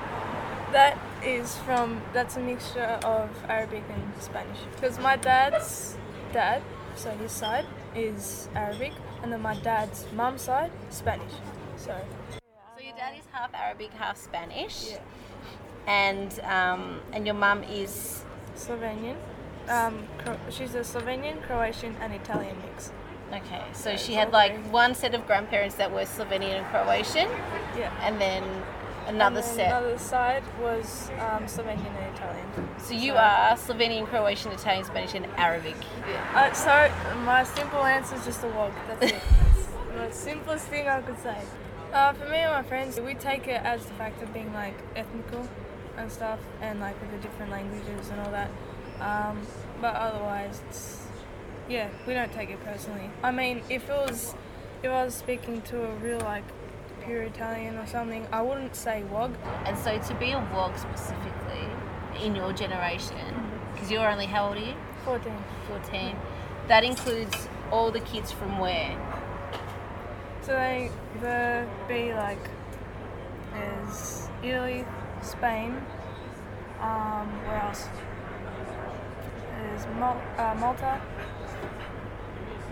That 0.74 0.98
is 1.24 1.56
from, 1.60 2.02
that's 2.14 2.36
a 2.36 2.40
mixture 2.42 3.00
of 3.06 3.30
Arabic 3.48 3.84
and 3.90 4.22
Spanish. 4.22 4.58
Because 4.76 5.00
my 5.00 5.16
dad's 5.16 5.96
dad, 6.34 6.62
so 6.96 7.12
his 7.12 7.32
side, 7.32 7.66
is 7.96 8.50
Arabic, 8.56 8.92
and 9.22 9.32
then 9.32 9.42
my 9.42 9.56
dad's 9.62 10.06
mum's 10.14 10.42
side, 10.42 10.72
Spanish. 10.90 11.32
So, 11.78 11.96
So 12.76 12.84
your 12.84 12.96
dad 12.96 13.14
is 13.18 13.26
half 13.32 13.54
Arabic, 13.54 13.92
half 13.94 14.18
Spanish. 14.18 14.92
Yeah. 14.92 15.00
And 15.86 16.40
um, 16.42 17.02
and 17.12 17.26
your 17.26 17.36
mum 17.36 17.64
is 17.64 18.24
Slovenian. 18.56 19.18
Um, 19.70 20.08
she's 20.50 20.76
a 20.76 20.80
Slovenian, 20.84 21.42
Croatian, 21.44 21.96
and 22.02 22.14
Italian 22.14 22.56
mix. 22.66 22.92
okay. 23.32 23.64
So 23.74 23.92
Yeah, 23.92 23.96
she 23.98 24.14
had 24.14 24.32
like 24.32 24.54
one 24.72 24.96
set 24.96 25.14
of 25.14 25.28
grandparents 25.28 25.76
that 25.76 25.92
were 25.92 26.06
Slovenian 26.06 26.60
and 26.64 26.66
Croatian. 26.68 27.28
Yeah. 27.78 27.92
And 28.02 28.20
then 28.20 28.44
another 29.08 29.42
set. 29.42 29.68
Another 29.68 29.98
side 29.98 30.44
was 30.62 31.10
um, 31.20 31.44
Slovenian 31.46 31.94
and 31.98 32.16
Italian. 32.16 32.48
So 32.80 32.94
you 32.94 33.14
are 33.14 33.56
Slovenian, 33.56 34.08
Croatian, 34.08 34.52
Italian, 34.52 34.86
Spanish, 34.86 35.14
and 35.14 35.26
Arabic. 35.38 35.76
Uh, 36.34 36.52
so 36.54 36.92
my 37.26 37.44
simple 37.44 37.84
answer 37.84 38.16
is 38.16 38.26
just 38.26 38.44
a 38.44 38.48
wog. 38.48 38.72
That's 38.88 39.12
it. 39.14 39.22
That's 39.96 40.18
the 40.18 40.32
simplest 40.32 40.68
thing 40.68 40.88
I 40.88 41.02
could 41.02 41.20
say. 41.20 41.38
Uh, 41.94 42.14
for 42.14 42.26
me 42.26 42.38
and 42.38 42.52
my 42.52 42.64
friends, 42.64 43.00
we 43.00 43.14
take 43.14 43.48
it 43.48 43.62
as 43.64 43.86
the 43.86 43.94
fact 43.94 44.22
of 44.24 44.34
being 44.34 44.52
like 44.54 44.74
ethnical 44.96 45.48
and 45.98 46.12
stuff, 46.12 46.40
and 46.62 46.80
like 46.80 47.00
with 47.00 47.12
the 47.12 47.18
different 47.18 47.52
languages 47.52 48.10
and 48.10 48.20
all 48.20 48.32
that. 48.32 48.50
Um, 49.00 49.46
but 49.80 49.96
otherwise, 49.96 50.62
it's, 50.68 51.06
yeah, 51.70 51.90
we 52.08 52.14
don't 52.14 52.34
take 52.34 52.50
it 52.50 52.64
personally. 52.64 53.12
I 53.22 53.32
mean, 53.32 53.62
if 53.70 53.90
it 53.90 53.96
was, 53.96 54.34
if 54.82 54.90
I 54.90 55.06
was 55.06 55.14
speaking 55.14 55.62
to 55.64 55.84
a 55.84 55.96
real 55.96 56.20
like 56.20 56.46
pure 57.06 57.24
Italian 57.24 57.78
or 57.78 57.86
something, 57.86 58.28
I 58.32 58.42
wouldn't 58.42 58.76
say 58.76 59.04
wog. 59.04 59.36
And 59.66 59.78
so 59.78 59.98
to 59.98 60.16
be 60.16 60.32
a 60.32 60.40
wog 60.54 60.78
specifically 60.78 61.68
in 62.22 62.36
your 62.36 62.54
generation, 62.54 63.18
because 63.74 63.92
you're 63.92 64.08
only 64.08 64.26
how 64.26 64.48
old 64.48 64.58
are 64.58 64.62
you? 64.62 64.74
14. 65.06 65.34
14. 65.68 66.16
That 66.68 66.84
includes 66.84 67.48
all 67.72 67.92
the 67.92 68.00
kids 68.00 68.32
from 68.32 68.58
where? 68.60 68.98
So 70.42 70.54
they 70.54 70.92
the 71.22 71.68
be 71.88 72.14
like 72.14 72.40
is 73.88 74.30
Italy, 74.44 74.86
Spain, 75.22 75.82
um, 76.82 77.28
where 77.48 77.62
else? 77.62 77.88
There's 79.58 79.86
Mal- 79.98 80.22
uh, 80.38 80.56
Malta. 80.60 81.02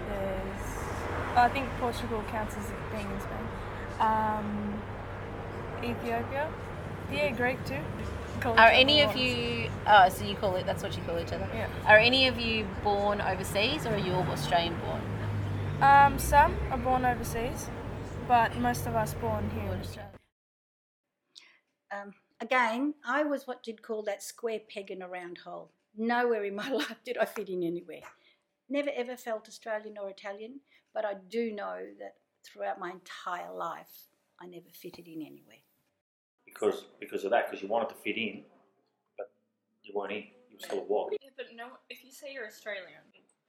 There's 0.09 0.67
I 1.35 1.47
think 1.49 1.69
Portugal 1.79 2.23
counts 2.29 2.57
as 2.57 2.65
being 2.91 3.09
in 3.09 3.19
Spain. 3.21 3.47
Um, 4.01 4.81
Ethiopia. 5.83 6.51
Yeah, 7.11 7.29
Greek 7.31 7.63
too. 7.65 7.77
Call 8.39 8.57
Are 8.57 8.69
any 8.69 9.01
of 9.01 9.15
you? 9.15 9.69
Oh, 9.85 10.09
so 10.09 10.25
you 10.25 10.35
call 10.35 10.55
it? 10.55 10.65
That's 10.65 10.81
what 10.81 10.97
you 10.97 11.03
call 11.03 11.19
each 11.19 11.31
other. 11.31 11.47
Yeah. 11.53 11.67
Are 11.85 11.97
any 11.97 12.27
of 12.27 12.39
you 12.39 12.65
born 12.83 13.21
overseas, 13.21 13.85
or 13.85 13.93
are 13.93 13.97
you 13.97 14.13
all 14.13 14.23
Australian 14.23 14.75
born? 14.79 15.01
Um, 15.81 16.17
some 16.17 16.55
are 16.71 16.77
born 16.77 17.05
overseas, 17.05 17.67
but 18.27 18.55
most 18.57 18.87
of 18.87 18.95
us 18.95 19.13
born 19.15 19.49
here 19.51 19.71
in 19.71 19.79
Australia. 19.79 20.11
Um, 21.91 22.13
again, 22.39 22.95
I 23.05 23.23
was 23.23 23.45
what 23.45 23.67
you'd 23.67 23.83
call 23.83 24.01
that 24.03 24.23
square 24.23 24.61
peg 24.73 24.89
in 24.89 25.01
a 25.01 25.07
round 25.07 25.39
hole. 25.39 25.71
Nowhere 25.95 26.43
in 26.45 26.55
my 26.55 26.69
life 26.71 26.97
did 27.05 27.17
I 27.17 27.25
fit 27.25 27.49
in 27.49 27.63
anywhere. 27.63 28.01
Never 28.69 28.89
ever 28.95 29.17
felt 29.17 29.47
Australian 29.47 29.97
or 30.01 30.09
Italian, 30.09 30.61
but 30.93 31.05
I 31.05 31.15
do 31.29 31.51
know 31.51 31.77
that 31.99 32.15
throughout 32.43 32.80
my 32.80 32.91
entire 32.91 33.54
life, 33.54 34.08
I 34.39 34.47
never 34.47 34.69
fitted 34.73 35.08
in 35.08 35.21
anywhere. 35.21 35.62
because 36.45 36.86
because 36.99 37.23
of 37.23 37.32
that, 37.32 37.47
because 37.49 37.62
you 37.62 37.69
wanted 37.69 37.89
to 37.89 37.95
fit 37.95 38.17
in, 38.17 38.43
but 39.17 39.32
you 39.84 39.93
weren't 39.95 40.12
in. 40.13 40.23
You 40.49 40.58
were 40.58 40.65
still 40.65 40.80
a 40.80 40.84
wog. 40.84 41.12
Yeah, 41.21 41.30
but 41.38 41.47
no, 41.56 41.67
if 41.89 42.04
you 42.04 42.12
say 42.12 42.34
you're 42.34 42.47
Australian, 42.47 43.01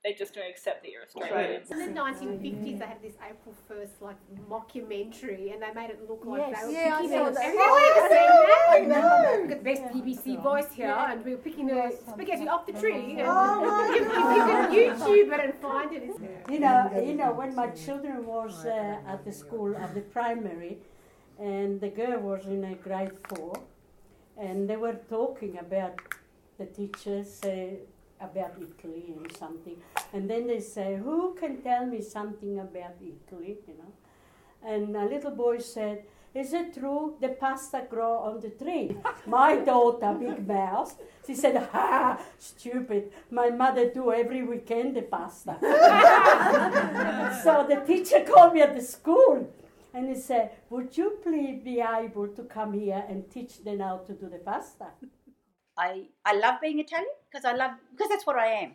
they 0.05 0.13
just 0.15 0.35
don't 0.35 0.49
accept 0.51 0.83
that 0.83 0.91
you're 0.91 1.03
Australian. 1.03 1.63
In 1.71 1.95
the 1.95 2.01
1950s, 2.01 2.79
they 2.81 2.87
had 2.87 3.01
this 3.01 3.15
April 3.25 3.55
1st 3.71 4.01
like 4.01 4.17
mockumentary, 4.51 5.53
and 5.53 5.63
they 5.63 5.73
made 5.73 5.91
it 5.91 6.01
look 6.09 6.23
like 6.25 6.41
Yes. 6.41 6.61
they 6.61 6.67
were 6.67 6.73
Yeah, 6.73 6.95
I 6.97 7.03
picking 7.03 7.11
saw 7.19 7.25
the- 7.25 7.31
that. 7.31 7.45
Everyone 7.45 7.69
Oh, 7.69 7.95
ever 7.97 8.09
seen 8.09 8.89
that? 8.89 9.41
We've 9.41 9.49
got 9.49 9.59
the 9.59 9.65
best 9.71 9.83
BBC 9.95 10.37
voice 10.43 10.73
here, 10.73 10.89
and 11.11 11.25
we 11.25 11.31
were 11.33 11.43
picking 11.49 11.67
the 11.69 11.97
spaghetti 12.11 12.49
off 12.49 12.67
the 12.67 12.73
tree. 12.73 13.17
And 13.19 13.29
Oh, 13.29 13.61
my 13.65 13.95
if, 13.95 14.03
if 14.03 14.09
you 14.09 14.43
can 14.51 14.73
YouTube 14.73 15.33
it 15.35 15.41
and 15.45 15.55
find 15.61 15.93
it, 15.93 16.03
You 16.51 16.59
know, 16.59 16.91
you 17.09 17.15
know, 17.15 17.33
when 17.33 17.55
my 17.55 17.69
children 17.71 18.27
was 18.27 18.67
uh, 18.67 18.99
at 19.13 19.25
the 19.25 19.33
school 19.33 19.77
of 19.77 19.95
the 19.95 20.01
primary, 20.01 20.79
and 21.39 21.81
the 21.81 21.89
girl 21.91 22.19
was 22.21 22.45
in 22.47 22.65
a 22.65 22.75
grade 22.75 23.13
four, 23.29 23.53
and 24.37 24.69
they 24.69 24.77
were 24.77 24.99
talking 25.09 25.59
about 25.59 25.95
the 26.59 26.67
teachers 26.67 27.41
uh, 27.45 27.51
about 28.23 28.55
Italy 28.61 29.15
and 29.17 29.37
something, 29.37 29.77
and 30.13 30.31
then 30.31 30.47
they 30.47 30.61
say, 30.61 30.97
"Who 30.97 31.35
can 31.35 31.63
tell 31.63 31.87
me 31.87 32.01
something 32.01 32.59
about 32.59 32.97
Italy?" 33.01 33.59
You 33.67 33.75
know, 33.81 33.93
and 34.63 34.97
a 34.97 35.05
little 35.05 35.33
boy 35.33 35.59
said. 35.59 36.05
Is 36.35 36.55
it 36.55 36.73
true 36.73 37.15
the 37.21 37.29
pasta 37.29 37.87
grow 37.91 38.15
on 38.21 38.41
the 38.41 38.49
tree? 38.49 38.97
My 39.27 39.57
daughter, 39.57 40.15
big 40.19 40.49
mouth, 40.49 40.99
she 41.27 41.35
said, 41.35 41.57
"Ha, 41.57 42.19
stupid! 42.39 43.13
My 43.31 43.51
mother 43.51 43.91
do 43.91 44.11
every 44.13 44.43
weekend 44.43 44.97
the 44.97 45.03
pasta." 45.03 45.59
so 47.45 47.67
the 47.69 47.83
teacher 47.87 48.25
called 48.25 48.55
me 48.55 48.63
at 48.63 48.75
the 48.75 48.81
school, 48.81 49.47
and 49.93 50.09
he 50.09 50.15
said, 50.15 50.53
"Would 50.71 50.97
you 50.97 51.19
please 51.23 51.61
be 51.63 51.81
able 51.81 52.29
to 52.29 52.43
come 52.45 52.73
here 52.73 53.05
and 53.09 53.31
teach 53.31 53.63
them 53.63 53.81
how 53.81 53.99
to 53.99 54.15
do 54.15 54.31
the 54.31 54.39
pasta?" 54.39 54.87
I, 55.79 56.09
I 56.25 56.35
love 56.35 56.61
being 56.61 56.79
Italian 56.79 57.09
because 57.31 57.45
I 57.45 57.55
love 57.55 57.73
because 57.93 58.09
that's 58.09 58.27
what 58.27 58.37
I 58.37 58.47
am. 58.47 58.73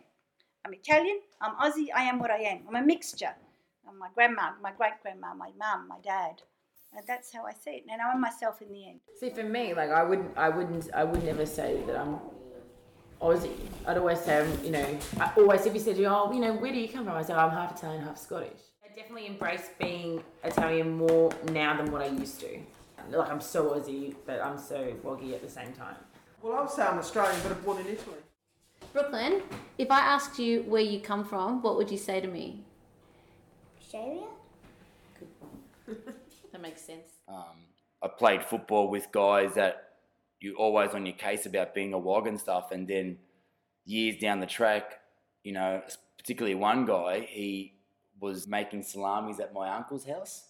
I'm 0.64 0.74
Italian. 0.74 1.20
I'm 1.40 1.54
Aussie. 1.56 1.88
I 1.94 2.02
am 2.04 2.18
what 2.18 2.30
I 2.30 2.38
am. 2.38 2.60
I'm 2.68 2.74
a 2.74 2.82
mixture. 2.82 3.34
I'm 3.88 3.98
my 3.98 4.08
grandma, 4.14 4.50
my 4.62 4.72
great 4.72 5.00
grandma, 5.02 5.34
my 5.34 5.50
mum, 5.58 5.88
my 5.88 5.98
dad, 6.02 6.42
and 6.94 7.06
that's 7.06 7.32
how 7.32 7.46
I 7.46 7.52
see 7.52 7.70
it. 7.70 7.84
And 7.90 8.02
I'm 8.02 8.20
myself 8.20 8.60
in 8.60 8.72
the 8.72 8.88
end. 8.88 9.00
See, 9.18 9.30
for 9.30 9.44
me, 9.44 9.72
like 9.74 9.90
I 9.90 10.02
wouldn't, 10.02 10.36
I 10.36 10.48
wouldn't, 10.48 10.88
I 10.92 11.04
would 11.04 11.24
never 11.24 11.46
say 11.46 11.82
that 11.86 11.96
I'm 11.96 12.18
Aussie. 13.22 13.56
I'd 13.86 13.96
always 13.96 14.20
say, 14.20 14.40
I'm, 14.40 14.64
you 14.64 14.72
know, 14.72 14.98
I 15.20 15.32
always 15.36 15.64
if 15.64 15.74
you 15.74 15.80
said, 15.80 15.98
oh, 16.00 16.32
you 16.32 16.40
know, 16.40 16.52
where 16.54 16.72
do 16.72 16.78
you 16.78 16.88
come 16.88 17.04
from? 17.04 17.14
I 17.14 17.22
say, 17.22 17.32
oh, 17.32 17.38
I'm 17.38 17.50
half 17.50 17.78
Italian, 17.78 18.02
half 18.02 18.18
Scottish. 18.18 18.60
I 18.84 18.94
definitely 18.94 19.26
embrace 19.26 19.70
being 19.78 20.22
Italian 20.44 20.96
more 20.96 21.30
now 21.52 21.76
than 21.76 21.90
what 21.90 22.02
I 22.02 22.08
used 22.08 22.40
to. 22.40 22.58
Like 23.10 23.30
I'm 23.30 23.40
so 23.40 23.70
Aussie, 23.70 24.14
but 24.26 24.42
I'm 24.42 24.58
so 24.58 24.92
woggy 25.02 25.32
at 25.32 25.40
the 25.40 25.48
same 25.48 25.72
time. 25.72 25.96
Well, 26.42 26.56
I 26.56 26.60
would 26.60 26.70
say 26.70 26.82
I'm 26.82 26.98
Australian, 26.98 27.40
but 27.42 27.52
I'm 27.52 27.60
born 27.62 27.78
in 27.78 27.86
Italy. 27.86 28.16
Brooklyn, 28.92 29.42
if 29.76 29.90
I 29.90 30.00
asked 30.00 30.38
you 30.38 30.62
where 30.62 30.82
you 30.82 31.00
come 31.00 31.24
from, 31.24 31.62
what 31.62 31.76
would 31.76 31.90
you 31.90 31.98
say 31.98 32.20
to 32.20 32.28
me? 32.28 32.64
Australia? 33.80 34.26
Good. 35.86 35.96
That 36.52 36.62
makes 36.62 36.80
sense. 36.80 37.08
Um, 37.28 37.66
I 38.02 38.08
played 38.08 38.42
football 38.42 38.88
with 38.88 39.12
guys 39.12 39.54
that 39.54 39.90
you 40.40 40.56
always 40.56 40.90
on 40.94 41.04
your 41.04 41.14
case 41.14 41.44
about 41.44 41.74
being 41.74 41.92
a 41.92 41.98
wog 41.98 42.26
and 42.26 42.40
stuff, 42.40 42.72
and 42.72 42.88
then 42.88 43.18
years 43.84 44.16
down 44.16 44.40
the 44.40 44.46
track, 44.46 45.00
you 45.44 45.52
know, 45.52 45.82
particularly 46.16 46.54
one 46.54 46.86
guy, 46.86 47.20
he 47.28 47.74
was 48.18 48.46
making 48.46 48.82
salamis 48.82 49.40
at 49.40 49.52
my 49.52 49.68
uncle's 49.68 50.06
house, 50.06 50.46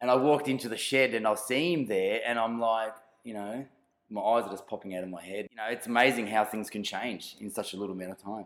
and 0.00 0.10
I 0.10 0.16
walked 0.16 0.46
into 0.46 0.68
the 0.68 0.76
shed 0.76 1.14
and 1.14 1.26
I 1.26 1.34
see 1.36 1.72
him 1.72 1.86
there, 1.86 2.20
and 2.26 2.38
I'm 2.38 2.60
like, 2.60 2.94
you 3.22 3.34
know, 3.34 3.64
my 4.10 4.20
eyes 4.20 4.44
are 4.44 4.50
just 4.50 4.66
popping 4.66 4.94
out 4.94 5.02
of 5.02 5.10
my 5.10 5.22
head. 5.22 5.48
You 5.50 5.56
know, 5.56 5.66
it's 5.68 5.86
amazing 5.86 6.26
how 6.26 6.44
things 6.44 6.70
can 6.70 6.82
change 6.82 7.36
in 7.40 7.50
such 7.50 7.74
a 7.74 7.76
little 7.76 7.94
amount 7.94 8.12
of 8.12 8.22
time. 8.22 8.44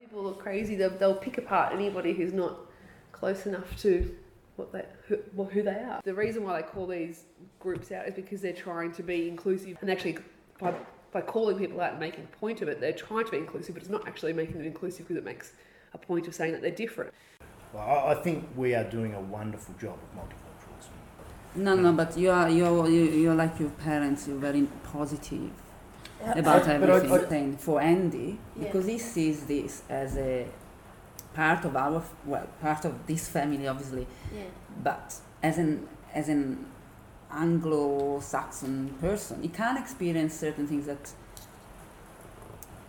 People 0.00 0.22
look 0.22 0.38
crazy. 0.38 0.74
They'll, 0.74 0.90
they'll 0.90 1.14
pick 1.14 1.38
apart 1.38 1.72
anybody 1.72 2.12
who's 2.12 2.32
not 2.32 2.58
close 3.12 3.46
enough 3.46 3.76
to 3.80 4.14
what 4.56 4.72
they 4.72 4.84
who, 5.08 5.18
well, 5.34 5.48
who 5.48 5.62
they 5.62 5.70
are. 5.70 6.00
The 6.04 6.14
reason 6.14 6.44
why 6.44 6.60
they 6.60 6.66
call 6.66 6.86
these 6.86 7.24
groups 7.58 7.92
out 7.92 8.06
is 8.06 8.14
because 8.14 8.40
they're 8.40 8.52
trying 8.52 8.92
to 8.92 9.02
be 9.02 9.28
inclusive 9.28 9.78
and 9.80 9.90
actually 9.90 10.18
by 10.60 10.74
by 11.12 11.20
calling 11.20 11.56
people 11.56 11.80
out 11.80 11.92
and 11.92 12.00
making 12.00 12.24
a 12.24 12.36
point 12.36 12.60
of 12.60 12.68
it, 12.68 12.80
they're 12.80 12.92
trying 12.92 13.24
to 13.24 13.30
be 13.30 13.38
inclusive, 13.38 13.74
but 13.74 13.82
it's 13.82 13.90
not 13.90 14.06
actually 14.08 14.32
making 14.32 14.58
them 14.58 14.66
inclusive 14.66 15.06
because 15.06 15.16
it 15.16 15.24
makes 15.24 15.52
a 15.92 15.98
point 15.98 16.26
of 16.26 16.34
saying 16.34 16.52
that 16.52 16.60
they're 16.60 16.72
different. 16.72 17.12
Well, 17.72 17.82
I 17.82 18.12
I 18.12 18.14
think 18.14 18.44
we 18.56 18.74
are 18.74 18.84
doing 18.84 19.14
a 19.14 19.20
wonderful 19.20 19.74
job 19.80 19.98
of 20.02 20.18
multiculturalism. 20.18 20.43
No, 21.56 21.74
no, 21.76 21.92
but 21.92 22.16
you 22.18 22.30
are 22.30 22.48
you 22.50 22.86
you 22.88 23.04
you're 23.04 23.34
like 23.34 23.58
your 23.60 23.70
parents. 23.70 24.26
You're 24.28 24.38
very 24.38 24.66
positive. 24.92 25.50
about 26.36 26.66
everything 26.68 27.56
for 27.58 27.80
Andy 27.82 28.38
because 28.58 28.86
he 28.86 28.98
sees 28.98 29.44
this 29.46 29.82
as 29.90 30.16
a 30.16 30.46
part 31.34 31.64
of 31.66 31.76
our 31.76 32.02
well 32.24 32.46
part 32.62 32.84
of 32.86 33.06
this 33.06 33.28
family 33.28 33.66
obviously 33.68 34.06
Yeah. 34.34 34.44
but 34.82 35.06
as 35.42 35.58
an 35.58 35.86
as 36.14 36.28
an 36.30 36.64
Anglo-Saxon 37.30 38.94
person 39.00 39.42
he 39.42 39.48
can't 39.48 39.78
experience 39.78 40.32
certain 40.34 40.66
things 40.66 40.86
that 40.86 41.12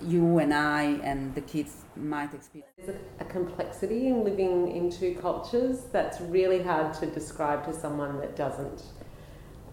you 0.02 0.38
and 0.40 0.54
I 0.54 0.84
and 1.04 1.36
the 1.36 1.42
kids 1.42 1.74
might 1.98 2.34
experience. 2.34 2.72
There's 2.78 2.98
a, 3.20 3.26
complexity 3.26 4.08
in 4.08 4.24
living 4.24 4.76
in 4.76 4.90
two 4.90 5.16
cultures 5.16 5.86
that's 5.92 6.22
really 6.22 6.62
hard 6.62 6.94
to 6.96 7.06
describe 7.08 7.66
to 7.66 7.74
someone 7.74 8.20
that 8.20 8.36
doesn't. 8.36 8.84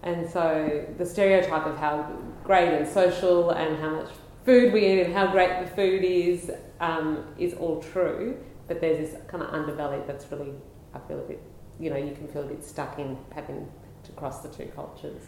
And 0.03 0.29
so 0.29 0.85
the 0.97 1.05
stereotype 1.05 1.65
of 1.65 1.77
how 1.77 2.11
great 2.43 2.73
and 2.73 2.87
social 2.87 3.51
and 3.51 3.77
how 3.79 3.89
much 3.91 4.09
food 4.45 4.73
we 4.73 4.85
eat 4.85 5.01
and 5.03 5.13
how 5.13 5.31
great 5.31 5.63
the 5.63 5.75
food 5.75 6.03
is 6.03 6.51
um, 6.81 7.25
is 7.37 7.53
all 7.53 7.81
true, 7.81 8.37
but 8.67 8.81
there's 8.81 9.11
this 9.11 9.21
kind 9.27 9.41
of 9.41 9.49
underbelly 9.51 10.05
that's 10.05 10.29
really, 10.31 10.53
I 10.93 10.99
feel 11.07 11.19
a 11.19 11.23
bit, 11.23 11.41
you 11.79 11.89
know, 11.89 11.95
you 11.95 12.13
can 12.13 12.27
feel 12.27 12.43
a 12.43 12.47
bit 12.47 12.65
stuck 12.65 12.99
in 12.99 13.17
having 13.33 13.67
to 14.03 14.11
cross 14.11 14.41
the 14.41 14.49
two 14.49 14.69
cultures. 14.75 15.21